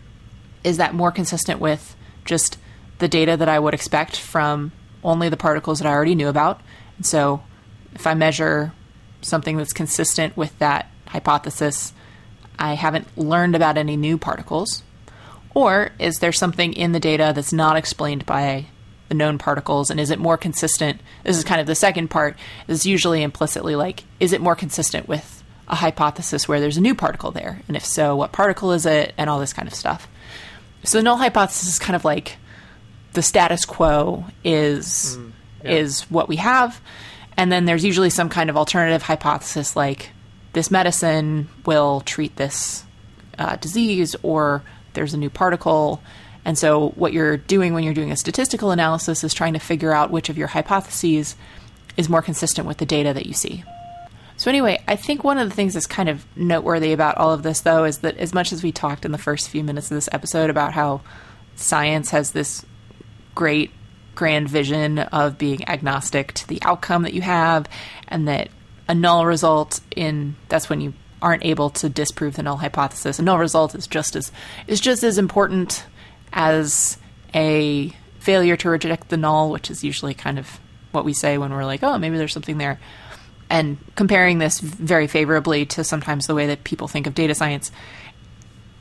is 0.66 0.78
that 0.78 0.92
more 0.92 1.12
consistent 1.12 1.60
with 1.60 1.96
just 2.24 2.58
the 2.98 3.06
data 3.06 3.36
that 3.36 3.48
I 3.48 3.58
would 3.58 3.72
expect 3.72 4.16
from 4.16 4.72
only 5.04 5.28
the 5.28 5.36
particles 5.36 5.78
that 5.78 5.86
I 5.86 5.92
already 5.92 6.16
knew 6.16 6.28
about? 6.28 6.60
And 6.96 7.06
so 7.06 7.44
if 7.94 8.04
I 8.06 8.14
measure 8.14 8.72
something 9.22 9.56
that's 9.56 9.72
consistent 9.72 10.36
with 10.36 10.58
that 10.58 10.90
hypothesis, 11.06 11.92
I 12.58 12.74
haven't 12.74 13.16
learned 13.16 13.54
about 13.54 13.78
any 13.78 13.96
new 13.96 14.18
particles. 14.18 14.82
Or 15.54 15.90
is 16.00 16.16
there 16.16 16.32
something 16.32 16.72
in 16.72 16.90
the 16.90 17.00
data 17.00 17.32
that's 17.34 17.52
not 17.52 17.76
explained 17.76 18.26
by 18.26 18.66
the 19.08 19.14
known 19.14 19.38
particles? 19.38 19.88
And 19.88 20.00
is 20.00 20.10
it 20.10 20.18
more 20.18 20.36
consistent? 20.36 21.00
This 21.22 21.38
is 21.38 21.44
kind 21.44 21.60
of 21.60 21.68
the 21.68 21.76
second 21.76 22.08
part, 22.08 22.36
is 22.66 22.84
usually 22.84 23.22
implicitly 23.22 23.76
like, 23.76 24.02
is 24.18 24.32
it 24.32 24.40
more 24.40 24.56
consistent 24.56 25.06
with 25.06 25.44
a 25.68 25.76
hypothesis 25.76 26.48
where 26.48 26.58
there's 26.58 26.76
a 26.76 26.80
new 26.80 26.94
particle 26.96 27.30
there? 27.30 27.62
And 27.68 27.76
if 27.76 27.84
so, 27.84 28.16
what 28.16 28.32
particle 28.32 28.72
is 28.72 28.84
it? 28.84 29.14
And 29.16 29.30
all 29.30 29.38
this 29.38 29.52
kind 29.52 29.68
of 29.68 29.74
stuff. 29.74 30.08
So 30.86 30.98
the 30.98 31.02
null 31.02 31.16
hypothesis 31.16 31.68
is 31.68 31.78
kind 31.78 31.96
of 31.96 32.04
like 32.04 32.36
the 33.12 33.22
status 33.22 33.64
quo 33.64 34.24
is 34.44 35.18
yeah. 35.64 35.70
is 35.72 36.02
what 36.02 36.28
we 36.28 36.36
have, 36.36 36.80
and 37.36 37.50
then 37.50 37.64
there's 37.64 37.84
usually 37.84 38.10
some 38.10 38.28
kind 38.28 38.48
of 38.48 38.56
alternative 38.56 39.02
hypothesis 39.02 39.74
like 39.74 40.10
this 40.52 40.70
medicine 40.70 41.48
will 41.66 42.02
treat 42.02 42.36
this 42.36 42.84
uh, 43.38 43.56
disease, 43.56 44.14
or 44.22 44.62
there's 44.94 45.12
a 45.12 45.18
new 45.18 45.28
particle. 45.28 46.00
And 46.44 46.56
so, 46.56 46.90
what 46.90 47.12
you're 47.12 47.36
doing 47.36 47.74
when 47.74 47.82
you're 47.82 47.92
doing 47.92 48.12
a 48.12 48.16
statistical 48.16 48.70
analysis 48.70 49.24
is 49.24 49.34
trying 49.34 49.54
to 49.54 49.58
figure 49.58 49.92
out 49.92 50.12
which 50.12 50.28
of 50.28 50.38
your 50.38 50.48
hypotheses 50.48 51.34
is 51.96 52.08
more 52.08 52.22
consistent 52.22 52.68
with 52.68 52.78
the 52.78 52.86
data 52.86 53.12
that 53.12 53.26
you 53.26 53.32
see. 53.32 53.64
So, 54.46 54.50
anyway, 54.50 54.80
I 54.86 54.94
think 54.94 55.24
one 55.24 55.38
of 55.38 55.48
the 55.48 55.54
things 55.56 55.74
that's 55.74 55.88
kind 55.88 56.08
of 56.08 56.24
noteworthy 56.36 56.92
about 56.92 57.18
all 57.18 57.32
of 57.32 57.42
this, 57.42 57.62
though, 57.62 57.82
is 57.82 57.98
that 57.98 58.16
as 58.16 58.32
much 58.32 58.52
as 58.52 58.62
we 58.62 58.70
talked 58.70 59.04
in 59.04 59.10
the 59.10 59.18
first 59.18 59.48
few 59.48 59.64
minutes 59.64 59.90
of 59.90 59.96
this 59.96 60.08
episode 60.12 60.50
about 60.50 60.72
how 60.72 61.00
science 61.56 62.10
has 62.10 62.30
this 62.30 62.64
great 63.34 63.72
grand 64.14 64.48
vision 64.48 65.00
of 65.00 65.36
being 65.36 65.68
agnostic 65.68 66.32
to 66.34 66.46
the 66.46 66.60
outcome 66.62 67.02
that 67.02 67.12
you 67.12 67.22
have, 67.22 67.68
and 68.06 68.28
that 68.28 68.48
a 68.86 68.94
null 68.94 69.26
result 69.26 69.80
in 69.96 70.36
that's 70.48 70.70
when 70.70 70.80
you 70.80 70.94
aren't 71.20 71.44
able 71.44 71.68
to 71.70 71.88
disprove 71.88 72.36
the 72.36 72.42
null 72.44 72.58
hypothesis. 72.58 73.18
A 73.18 73.24
null 73.24 73.38
result 73.38 73.74
is 73.74 73.88
just 73.88 74.14
as 74.14 74.30
is 74.68 74.78
just 74.78 75.02
as 75.02 75.18
important 75.18 75.84
as 76.32 76.98
a 77.34 77.88
failure 78.20 78.56
to 78.58 78.70
reject 78.70 79.08
the 79.08 79.16
null, 79.16 79.50
which 79.50 79.72
is 79.72 79.82
usually 79.82 80.14
kind 80.14 80.38
of 80.38 80.60
what 80.92 81.04
we 81.04 81.12
say 81.12 81.36
when 81.36 81.52
we're 81.52 81.64
like, 81.64 81.82
oh, 81.82 81.98
maybe 81.98 82.16
there's 82.16 82.32
something 82.32 82.58
there. 82.58 82.78
And 83.48 83.76
comparing 83.94 84.38
this 84.38 84.58
very 84.60 85.06
favorably 85.06 85.66
to 85.66 85.84
sometimes 85.84 86.26
the 86.26 86.34
way 86.34 86.46
that 86.48 86.64
people 86.64 86.88
think 86.88 87.06
of 87.06 87.14
data 87.14 87.34
science, 87.34 87.70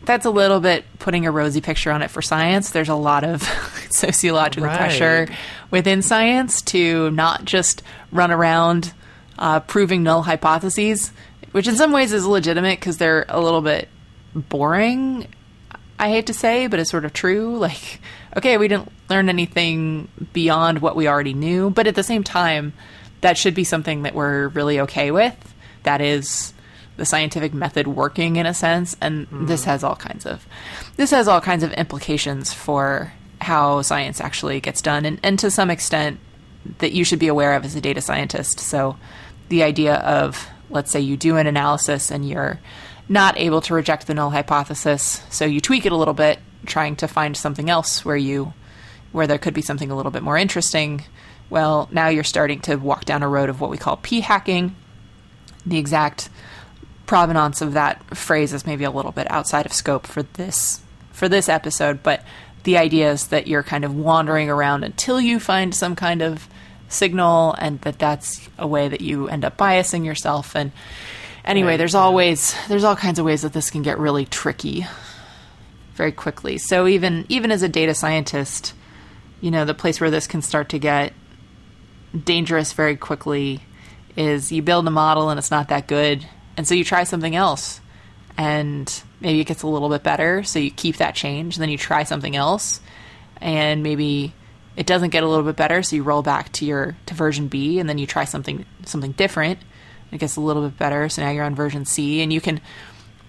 that's 0.05 0.25
a 0.25 0.29
little 0.31 0.59
bit 0.59 0.85
putting 0.99 1.25
a 1.25 1.31
rosy 1.31 1.61
picture 1.61 1.91
on 1.91 2.01
it 2.01 2.09
for 2.09 2.21
science. 2.21 2.71
There's 2.71 2.89
a 2.89 2.95
lot 2.95 3.23
of 3.23 3.41
sociological 3.89 4.67
Right. 4.67 4.77
pressure 4.77 5.27
within 5.71 6.01
science 6.01 6.61
to 6.63 7.11
not 7.11 7.45
just 7.45 7.83
run 8.11 8.31
around 8.31 8.93
uh, 9.37 9.59
proving 9.61 10.01
null 10.03 10.23
hypotheses, 10.23 11.11
which 11.51 11.67
in 11.67 11.75
some 11.75 11.91
ways 11.91 12.11
is 12.13 12.25
legitimate 12.25 12.79
because 12.79 12.97
they're 12.97 13.25
a 13.29 13.39
little 13.41 13.61
bit 13.61 13.87
boring. 14.33 15.27
I 15.97 16.09
hate 16.09 16.27
to 16.27 16.33
say, 16.33 16.67
but 16.67 16.79
it's 16.79 16.89
sort 16.91 17.05
of 17.05 17.13
true. 17.13 17.57
Like, 17.65 17.99
okay, 18.37 18.57
we 18.57 18.67
didn't 18.67 18.91
learn 19.09 19.29
anything 19.29 20.07
beyond 20.33 20.79
what 20.79 20.95
we 20.95 21.07
already 21.07 21.33
knew, 21.33 21.69
but 21.69 21.87
at 21.87 21.95
the 21.95 22.03
same 22.03 22.23
time, 22.23 22.73
that 23.25 23.39
should 23.39 23.55
be 23.55 23.63
something 23.63 24.03
that 24.03 24.13
we're 24.13 24.49
really 24.49 24.79
okay 24.81 25.09
with. 25.09 25.35
That 25.81 25.99
is 25.99 26.53
the 26.95 27.05
scientific 27.05 27.55
method 27.55 27.87
working 27.87 28.35
in 28.35 28.45
a 28.45 28.53
sense, 28.53 28.95
and 29.01 29.25
this 29.31 29.63
mm. 29.63 29.65
has 29.65 29.83
all 29.83 29.95
kinds 29.95 30.27
of 30.27 30.45
this 30.95 31.09
has 31.09 31.27
all 31.27 31.41
kinds 31.41 31.63
of 31.63 31.73
implications 31.73 32.53
for 32.53 33.11
how 33.41 33.81
science 33.81 34.21
actually 34.21 34.59
gets 34.59 34.79
done, 34.79 35.05
and, 35.05 35.19
and 35.23 35.39
to 35.39 35.49
some 35.49 35.71
extent 35.71 36.19
that 36.77 36.91
you 36.91 37.03
should 37.03 37.17
be 37.17 37.27
aware 37.27 37.55
of 37.55 37.65
as 37.65 37.75
a 37.75 37.81
data 37.81 37.99
scientist. 37.99 38.59
So, 38.59 38.95
the 39.49 39.63
idea 39.63 39.95
of 39.95 40.47
let's 40.69 40.91
say 40.91 40.99
you 40.99 41.17
do 41.17 41.37
an 41.37 41.47
analysis 41.47 42.11
and 42.11 42.29
you're 42.29 42.59
not 43.09 43.39
able 43.39 43.61
to 43.61 43.73
reject 43.73 44.05
the 44.05 44.13
null 44.13 44.29
hypothesis, 44.29 45.23
so 45.31 45.45
you 45.45 45.59
tweak 45.59 45.87
it 45.87 45.91
a 45.91 45.97
little 45.97 46.13
bit, 46.13 46.37
trying 46.67 46.95
to 46.97 47.07
find 47.07 47.35
something 47.35 47.71
else 47.71 48.05
where 48.05 48.15
you 48.15 48.53
where 49.13 49.25
there 49.25 49.39
could 49.39 49.55
be 49.55 49.63
something 49.63 49.89
a 49.89 49.95
little 49.95 50.11
bit 50.11 50.21
more 50.21 50.37
interesting. 50.37 51.03
Well, 51.49 51.87
now 51.91 52.07
you're 52.07 52.23
starting 52.23 52.59
to 52.61 52.75
walk 52.75 53.05
down 53.05 53.23
a 53.23 53.27
road 53.27 53.49
of 53.49 53.61
what 53.61 53.69
we 53.69 53.77
call 53.77 53.97
p 53.97 54.21
hacking. 54.21 54.75
The 55.65 55.77
exact 55.77 56.29
provenance 57.05 57.61
of 57.61 57.73
that 57.73 58.17
phrase 58.17 58.53
is 58.53 58.65
maybe 58.65 58.83
a 58.83 58.91
little 58.91 59.11
bit 59.11 59.29
outside 59.29 59.65
of 59.65 59.73
scope 59.73 60.07
for 60.07 60.23
this 60.23 60.81
for 61.11 61.29
this 61.29 61.47
episode, 61.47 62.03
but 62.03 62.23
the 62.63 62.77
idea 62.77 63.11
is 63.11 63.27
that 63.27 63.47
you're 63.47 63.63
kind 63.63 63.85
of 63.85 63.95
wandering 63.95 64.49
around 64.49 64.83
until 64.83 65.21
you 65.21 65.39
find 65.39 65.73
some 65.73 65.95
kind 65.95 66.21
of 66.21 66.49
signal 66.89 67.55
and 67.57 67.79
that 67.81 67.99
that's 67.99 68.49
a 68.57 68.67
way 68.67 68.87
that 68.87 69.01
you 69.01 69.27
end 69.29 69.45
up 69.45 69.57
biasing 69.57 70.03
yourself. 70.05 70.55
And 70.55 70.71
anyway 71.45 71.71
Right, 71.71 71.77
there's 71.77 71.95
always 71.95 72.55
there's 72.67 72.83
all 72.83 72.95
kinds 72.95 73.19
of 73.19 73.25
ways 73.25 73.43
that 73.43 73.53
this 73.53 73.69
can 73.69 73.81
get 73.81 73.99
really 73.99 74.25
tricky 74.25 74.85
very 75.93 76.11
quickly. 76.11 76.57
So 76.57 76.87
even 76.87 77.25
even 77.29 77.51
as 77.51 77.61
a 77.61 77.69
data 77.69 77.93
scientist 77.93 78.73
you 79.41 79.51
know 79.51 79.63
the 79.63 79.73
place 79.73 80.01
where 80.01 80.11
this 80.11 80.27
can 80.27 80.41
start 80.41 80.69
to 80.69 80.79
get 80.79 81.13
dangerous 82.23 82.73
very 82.73 82.95
quickly 82.95 83.61
is 84.15 84.51
you 84.51 84.61
build 84.61 84.87
a 84.87 84.91
model 84.91 85.29
and 85.29 85.37
it's 85.37 85.51
not 85.51 85.69
that 85.69 85.87
good 85.87 86.25
and 86.57 86.67
so 86.67 86.73
you 86.73 86.83
try 86.83 87.03
something 87.03 87.35
else 87.35 87.81
and 88.37 89.03
maybe 89.19 89.39
it 89.41 89.45
gets 89.45 89.63
a 89.63 89.67
little 89.67 89.89
bit 89.89 90.03
better 90.03 90.43
so 90.43 90.59
you 90.59 90.71
keep 90.71 90.97
that 90.97 91.15
change 91.15 91.55
And 91.55 91.61
then 91.61 91.69
you 91.69 91.77
try 91.77 92.03
something 92.03 92.35
else 92.35 92.81
and 93.41 93.83
maybe 93.83 94.33
it 94.75 94.85
doesn't 94.85 95.09
get 95.09 95.23
a 95.23 95.27
little 95.27 95.45
bit 95.45 95.55
better 95.55 95.83
so 95.83 95.95
you 95.95 96.03
roll 96.03 96.21
back 96.21 96.51
to 96.53 96.65
your 96.65 96.97
to 97.05 97.13
version 97.13 97.47
b 97.47 97.79
and 97.79 97.87
then 97.89 97.97
you 97.97 98.05
try 98.05 98.25
something 98.25 98.65
something 98.85 99.11
different. 99.13 99.59
It 100.11 100.19
gets 100.19 100.35
a 100.35 100.41
little 100.41 100.67
bit 100.67 100.77
better 100.77 101.09
so 101.09 101.21
now 101.21 101.31
you're 101.31 101.43
on 101.43 101.55
version 101.55 101.85
c 101.85 102.21
and 102.21 102.31
you 102.31 102.41
can 102.41 102.61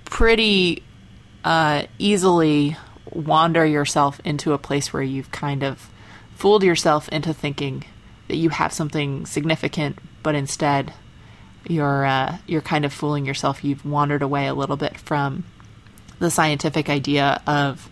pretty 0.05 0.83
uh, 1.44 1.85
easily 1.99 2.77
wander 3.12 3.64
yourself 3.64 4.20
into 4.25 4.53
a 4.53 4.59
place 4.59 4.92
where 4.92 5.03
you've 5.03 5.31
kind 5.31 5.62
of 5.62 5.88
fooled 6.35 6.62
yourself 6.62 7.09
into 7.11 7.33
thinking 7.33 7.85
that 8.29 8.37
you 8.37 8.51
have 8.51 8.73
something 8.73 9.27
significant, 9.27 9.99
but 10.23 10.35
instead 10.35 10.93
you're 11.69 12.05
uh, 12.05 12.39
you're 12.47 12.61
kind 12.61 12.85
of 12.85 12.93
fooling 12.93 13.27
yourself. 13.27 13.65
You've 13.65 13.85
wandered 13.85 14.23
away 14.23 14.47
a 14.47 14.55
little 14.55 14.77
bit 14.77 14.97
from 14.99 15.45
the 16.19 16.31
scientific 16.31 16.89
idea 16.89 17.43
of 17.47 17.91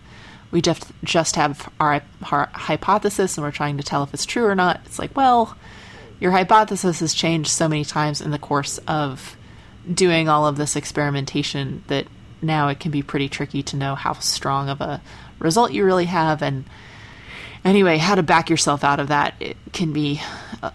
we 0.51 0.61
just 0.61 0.91
just 1.03 1.35
have 1.35 1.71
our, 1.79 2.01
our 2.31 2.49
hypothesis 2.53 3.37
and 3.37 3.45
we're 3.45 3.51
trying 3.51 3.77
to 3.77 3.83
tell 3.83 4.03
if 4.03 4.13
it's 4.13 4.25
true 4.25 4.45
or 4.45 4.55
not. 4.55 4.81
It's 4.85 4.99
like, 4.99 5.15
well, 5.15 5.57
your 6.19 6.31
hypothesis 6.31 6.99
has 6.99 7.13
changed 7.13 7.49
so 7.49 7.67
many 7.67 7.83
times 7.83 8.21
in 8.21 8.31
the 8.31 8.39
course 8.39 8.77
of 8.87 9.35
doing 9.91 10.29
all 10.29 10.47
of 10.47 10.57
this 10.57 10.75
experimentation 10.75 11.83
that 11.87 12.07
now 12.41 12.67
it 12.69 12.79
can 12.79 12.91
be 12.91 13.03
pretty 13.03 13.29
tricky 13.29 13.61
to 13.63 13.75
know 13.75 13.95
how 13.95 14.13
strong 14.13 14.69
of 14.69 14.81
a 14.81 15.01
result 15.39 15.71
you 15.71 15.85
really 15.85 16.05
have 16.05 16.41
and 16.41 16.65
anyway 17.65 17.97
how 17.97 18.15
to 18.15 18.23
back 18.23 18.49
yourself 18.49 18.83
out 18.83 18.99
of 19.01 19.09
that 19.09 19.33
it 19.41 19.57
can 19.73 19.91
be 19.91 20.21
uh, 20.63 20.71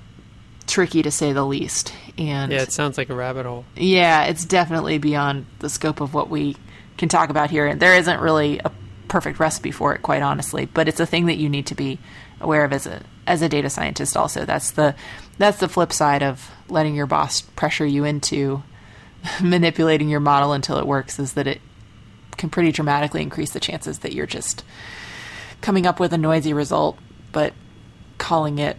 tricky 0.66 1.02
to 1.02 1.10
say 1.10 1.32
the 1.32 1.44
least 1.46 1.94
and 2.18 2.52
Yeah, 2.52 2.60
it 2.62 2.72
sounds 2.72 2.98
like 2.98 3.08
a 3.08 3.14
rabbit 3.14 3.46
hole. 3.46 3.64
yeah, 3.76 4.24
it's 4.24 4.44
definitely 4.44 4.98
beyond 4.98 5.46
the 5.60 5.70
scope 5.70 6.00
of 6.02 6.12
what 6.12 6.28
we 6.28 6.56
can 6.98 7.08
talk 7.08 7.30
about 7.30 7.50
here. 7.50 7.66
And 7.66 7.80
there 7.80 7.94
isn't 7.94 8.20
really 8.20 8.58
a 8.62 8.70
perfect 9.08 9.38
recipe 9.40 9.70
for 9.70 9.94
it, 9.94 10.02
quite 10.02 10.20
honestly. 10.22 10.66
But 10.66 10.86
it's 10.86 11.00
a 11.00 11.06
thing 11.06 11.26
that 11.26 11.38
you 11.38 11.48
need 11.48 11.66
to 11.68 11.74
be 11.74 11.98
aware 12.40 12.62
of 12.64 12.72
as 12.74 12.86
a 12.86 13.02
as 13.26 13.40
a 13.40 13.48
data 13.48 13.70
scientist. 13.70 14.16
Also, 14.18 14.44
that's 14.44 14.72
the 14.72 14.94
that's 15.38 15.58
the 15.58 15.68
flip 15.68 15.92
side 15.94 16.22
of 16.22 16.50
letting 16.68 16.94
your 16.94 17.06
boss 17.06 17.40
pressure 17.40 17.86
you 17.86 18.04
into 18.04 18.62
manipulating 19.42 20.08
your 20.10 20.20
model 20.20 20.52
until 20.52 20.76
it 20.78 20.86
works. 20.86 21.18
Is 21.18 21.32
that 21.34 21.46
it 21.46 21.60
can 22.36 22.50
pretty 22.50 22.70
dramatically 22.70 23.22
increase 23.22 23.52
the 23.52 23.60
chances 23.60 24.00
that 24.00 24.12
you're 24.12 24.26
just 24.26 24.62
coming 25.60 25.86
up 25.86 26.00
with 26.00 26.12
a 26.12 26.18
noisy 26.18 26.52
result, 26.52 26.98
but 27.32 27.52
calling 28.18 28.58
it 28.58 28.76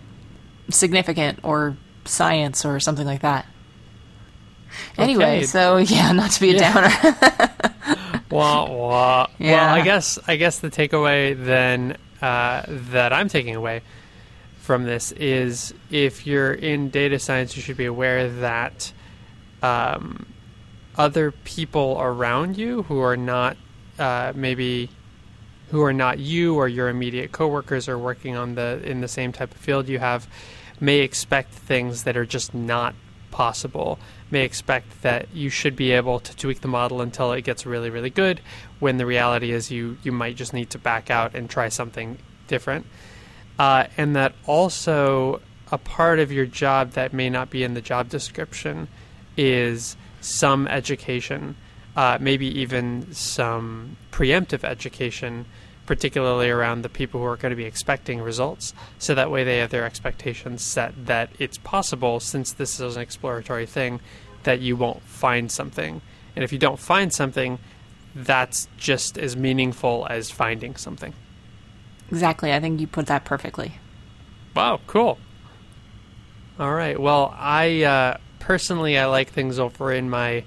significant 0.70 1.39
or 1.44 1.78
science 2.06 2.65
or 2.65 2.80
something 2.80 3.06
like 3.06 3.22
that. 3.22 3.46
Anyway, 4.98 5.38
Okay. 5.38 5.44
so 5.44 5.78
yeah, 5.78 6.12
not 6.13 6.32
to 6.32 6.41
be 6.41 6.56
a 6.56 6.60
downer. 6.60 6.89
Wah, 8.32 8.70
wah. 8.72 9.28
Yeah. 9.39 9.52
Well, 9.74 9.76
I 9.76 9.84
guess 9.84 10.17
I 10.26 10.38
guess 10.38 10.60
the 10.60 10.70
takeaway 10.70 11.36
then 11.38 11.98
uh, 12.22 12.63
that 12.67 13.12
I'm 13.12 13.28
taking 13.28 13.58
away 13.58 13.82
from 14.60 14.86
this 14.86 15.12
is 15.12 15.74
if 15.89 16.26
you're 16.26 16.54
in 16.54 16.89
data 16.91 17.20
science, 17.20 17.58
you 17.58 17.62
should 17.62 17.76
be 17.76 17.84
aware 17.88 18.30
that 18.36 18.94
um, 19.62 20.26
other 20.98 21.32
people 21.32 21.98
around 22.00 22.58
you 22.58 22.84
who 22.84 23.02
are 23.02 23.17
not 23.17 23.58
uh, 24.00 24.32
maybe 24.34 24.89
who 25.72 25.82
are 25.82 25.94
not 25.94 26.20
you 26.20 26.56
or 26.56 26.68
your 26.68 26.90
immediate 26.90 27.32
coworkers 27.32 27.90
or 27.90 27.98
working 27.98 28.36
on 28.36 28.56
the 28.56 28.82
in 28.84 29.02
the 29.02 29.08
same 29.08 29.32
type 29.32 29.52
of 29.52 29.58
field 29.58 29.90
you 29.90 30.00
have 30.00 30.28
may 30.80 31.00
expect 31.00 31.54
things 31.54 32.04
that 32.04 32.16
are 32.16 32.26
just 32.26 32.54
not 32.54 32.94
possible 33.32 33.98
may 34.30 34.44
expect 34.44 35.02
that 35.02 35.28
you 35.34 35.50
should 35.50 35.76
be 35.76 35.92
able 35.92 36.20
to 36.20 36.36
tweak 36.36 36.62
the 36.62 36.68
model 36.68 37.02
until 37.02 37.32
it 37.32 37.42
gets 37.44 37.66
really 37.66 37.90
really 37.90 38.10
good 38.10 38.42
when 38.80 38.98
the 38.98 39.06
reality 39.06 39.52
is 39.52 39.72
you 39.72 39.98
you 40.04 40.12
might 40.12 40.36
just 40.36 40.54
need 40.54 40.70
to 40.70 40.78
back 40.78 41.10
out 41.10 41.34
and 41.36 41.50
try 41.50 41.70
something 41.70 42.18
different. 42.52 42.86
Uh, 43.58 43.88
and 43.98 44.16
that 44.16 44.34
also 44.46 45.42
a 45.72 45.78
part 45.78 46.20
of 46.20 46.32
your 46.32 46.46
job 46.46 46.92
that 46.92 47.14
may 47.14 47.30
not 47.30 47.50
be 47.50 47.64
in 47.64 47.74
the 47.74 47.82
job 47.82 48.10
description 48.10 48.88
is 49.38 49.96
some 50.20 50.68
education, 50.68 51.56
uh, 51.96 52.18
maybe 52.20 52.48
even 52.60 53.12
some 53.14 53.96
preemptive 54.12 54.64
education, 54.64 55.46
particularly 55.86 56.50
around 56.50 56.84
the 56.84 56.89
people 56.89 57.20
who 57.20 57.26
are 57.26 57.38
going 57.38 57.52
to 57.52 57.56
be 57.56 57.65
expecting 57.65 58.22
results. 58.22 58.74
So 59.00 59.15
that 59.15 59.32
way 59.32 59.44
they 59.44 59.58
have 59.58 59.70
their 59.70 59.86
expectations 59.86 60.62
set 60.62 61.06
that 61.06 61.30
it's 61.39 61.58
possible, 61.58 62.20
since 62.20 62.54
this 62.54 62.80
is 62.80 62.96
an 62.96 63.02
exploratory 63.02 63.65
thing, 63.65 64.00
that 64.44 64.60
you 64.62 64.76
won't 64.76 65.02
find 65.04 65.52
something. 65.52 66.02
And 66.36 66.44
if 66.44 66.54
you 66.54 66.60
don't 66.60 66.80
find 66.80 67.13
something, 67.13 67.60
that's 68.15 68.67
just 68.78 69.17
as 69.17 69.36
meaningful 69.36 70.08
as 70.10 70.32
finding 70.32 70.76
something. 70.76 71.13
exactly. 72.10 72.54
I 72.54 72.60
think 72.60 72.80
you 72.80 72.88
put 72.88 73.08
that 73.08 73.26
perfectly. 73.26 73.74
Wow, 74.56 74.82
cool. 74.88 75.17
All 76.60 76.74
right. 76.74 77.00
Well, 77.00 77.34
I 77.38 77.84
uh, 77.84 78.17
personally 78.39 78.98
I 78.98 79.06
like 79.06 79.30
things 79.30 79.60
over 79.60 79.91
in 79.91 80.10
my 80.10 80.44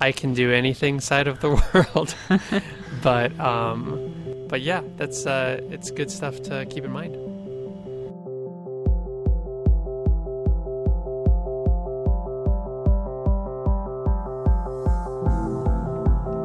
I 0.00 0.12
can 0.12 0.34
do 0.34 0.52
anything 0.52 1.00
side 1.00 1.28
of 1.28 1.40
the 1.40 1.50
world, 1.74 2.14
but 3.02 3.38
um, 3.38 4.14
but 4.48 4.60
yeah, 4.60 4.82
that's 4.96 5.26
uh, 5.26 5.60
it's 5.70 5.90
good 5.90 6.10
stuff 6.10 6.42
to 6.42 6.66
keep 6.66 6.84
in 6.84 6.90
mind. 6.90 7.16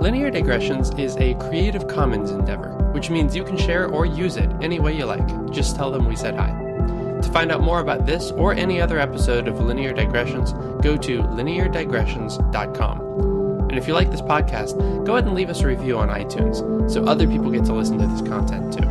Linear 0.02 0.32
Digressions 0.32 0.90
is 0.98 1.16
a 1.18 1.36
Creative 1.36 1.88
Commons 1.88 2.32
endeavor, 2.32 2.72
which 2.94 3.12
means 3.12 3.36
you 3.36 3.44
can 3.44 3.56
share 3.56 3.88
or 3.88 4.06
use 4.06 4.36
it 4.36 4.50
any 4.60 4.80
way 4.80 4.98
you 4.98 5.06
like. 5.06 5.52
Just 5.52 5.76
tell 5.76 5.92
them 5.92 6.08
we 6.08 6.16
said 6.16 6.36
hi. 6.36 6.50
To 7.22 7.32
find 7.32 7.52
out 7.52 7.62
more 7.62 7.82
about 7.82 8.08
this 8.08 8.32
or 8.32 8.54
any 8.54 8.82
other 8.82 8.98
episode 8.98 9.48
of 9.48 9.60
Linear 9.60 9.94
Digressions, 9.94 10.54
go 10.82 10.98
to 10.98 11.22
lineardigressions.com. 11.22 13.31
And 13.72 13.80
if 13.80 13.88
you 13.88 13.94
like 13.94 14.12
this 14.12 14.22
podcast, 14.22 14.78
go 15.06 15.14
ahead 15.14 15.24
and 15.24 15.34
leave 15.34 15.50
us 15.50 15.62
a 15.62 15.68
review 15.68 15.98
on 15.98 16.10
iTunes 16.10 16.92
so 16.92 17.06
other 17.06 17.26
people 17.26 17.50
get 17.50 17.64
to 17.66 17.74
listen 17.74 17.98
to 18.00 18.06
this 18.06 18.22
content 18.28 18.74
too. 18.74 18.84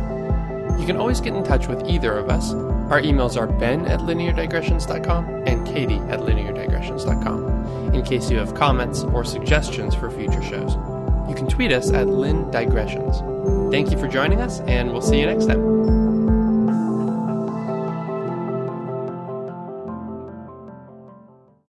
You 0.81 0.87
can 0.87 0.97
always 0.97 1.21
get 1.21 1.35
in 1.35 1.43
touch 1.43 1.67
with 1.67 1.87
either 1.87 2.17
of 2.17 2.29
us. 2.31 2.51
Our 2.51 2.99
emails 2.99 3.37
are 3.39 3.45
ben 3.45 3.85
at 3.85 3.99
lineardigressions.com 3.99 5.43
and 5.45 5.67
katie 5.67 5.99
at 6.09 6.21
lineardigressions.com 6.21 7.93
in 7.93 8.01
case 8.03 8.31
you 8.31 8.39
have 8.39 8.55
comments 8.55 9.03
or 9.03 9.23
suggestions 9.23 9.93
for 9.93 10.09
future 10.09 10.41
shows. 10.41 10.73
You 11.29 11.35
can 11.35 11.47
tweet 11.47 11.71
us 11.71 11.91
at 11.91 12.07
lindigressions. 12.07 13.69
Thank 13.69 13.91
you 13.91 13.99
for 13.99 14.07
joining 14.07 14.41
us, 14.41 14.61
and 14.61 14.91
we'll 14.91 15.03
see 15.03 15.19
you 15.19 15.27
next 15.27 15.45
time. 15.45 16.00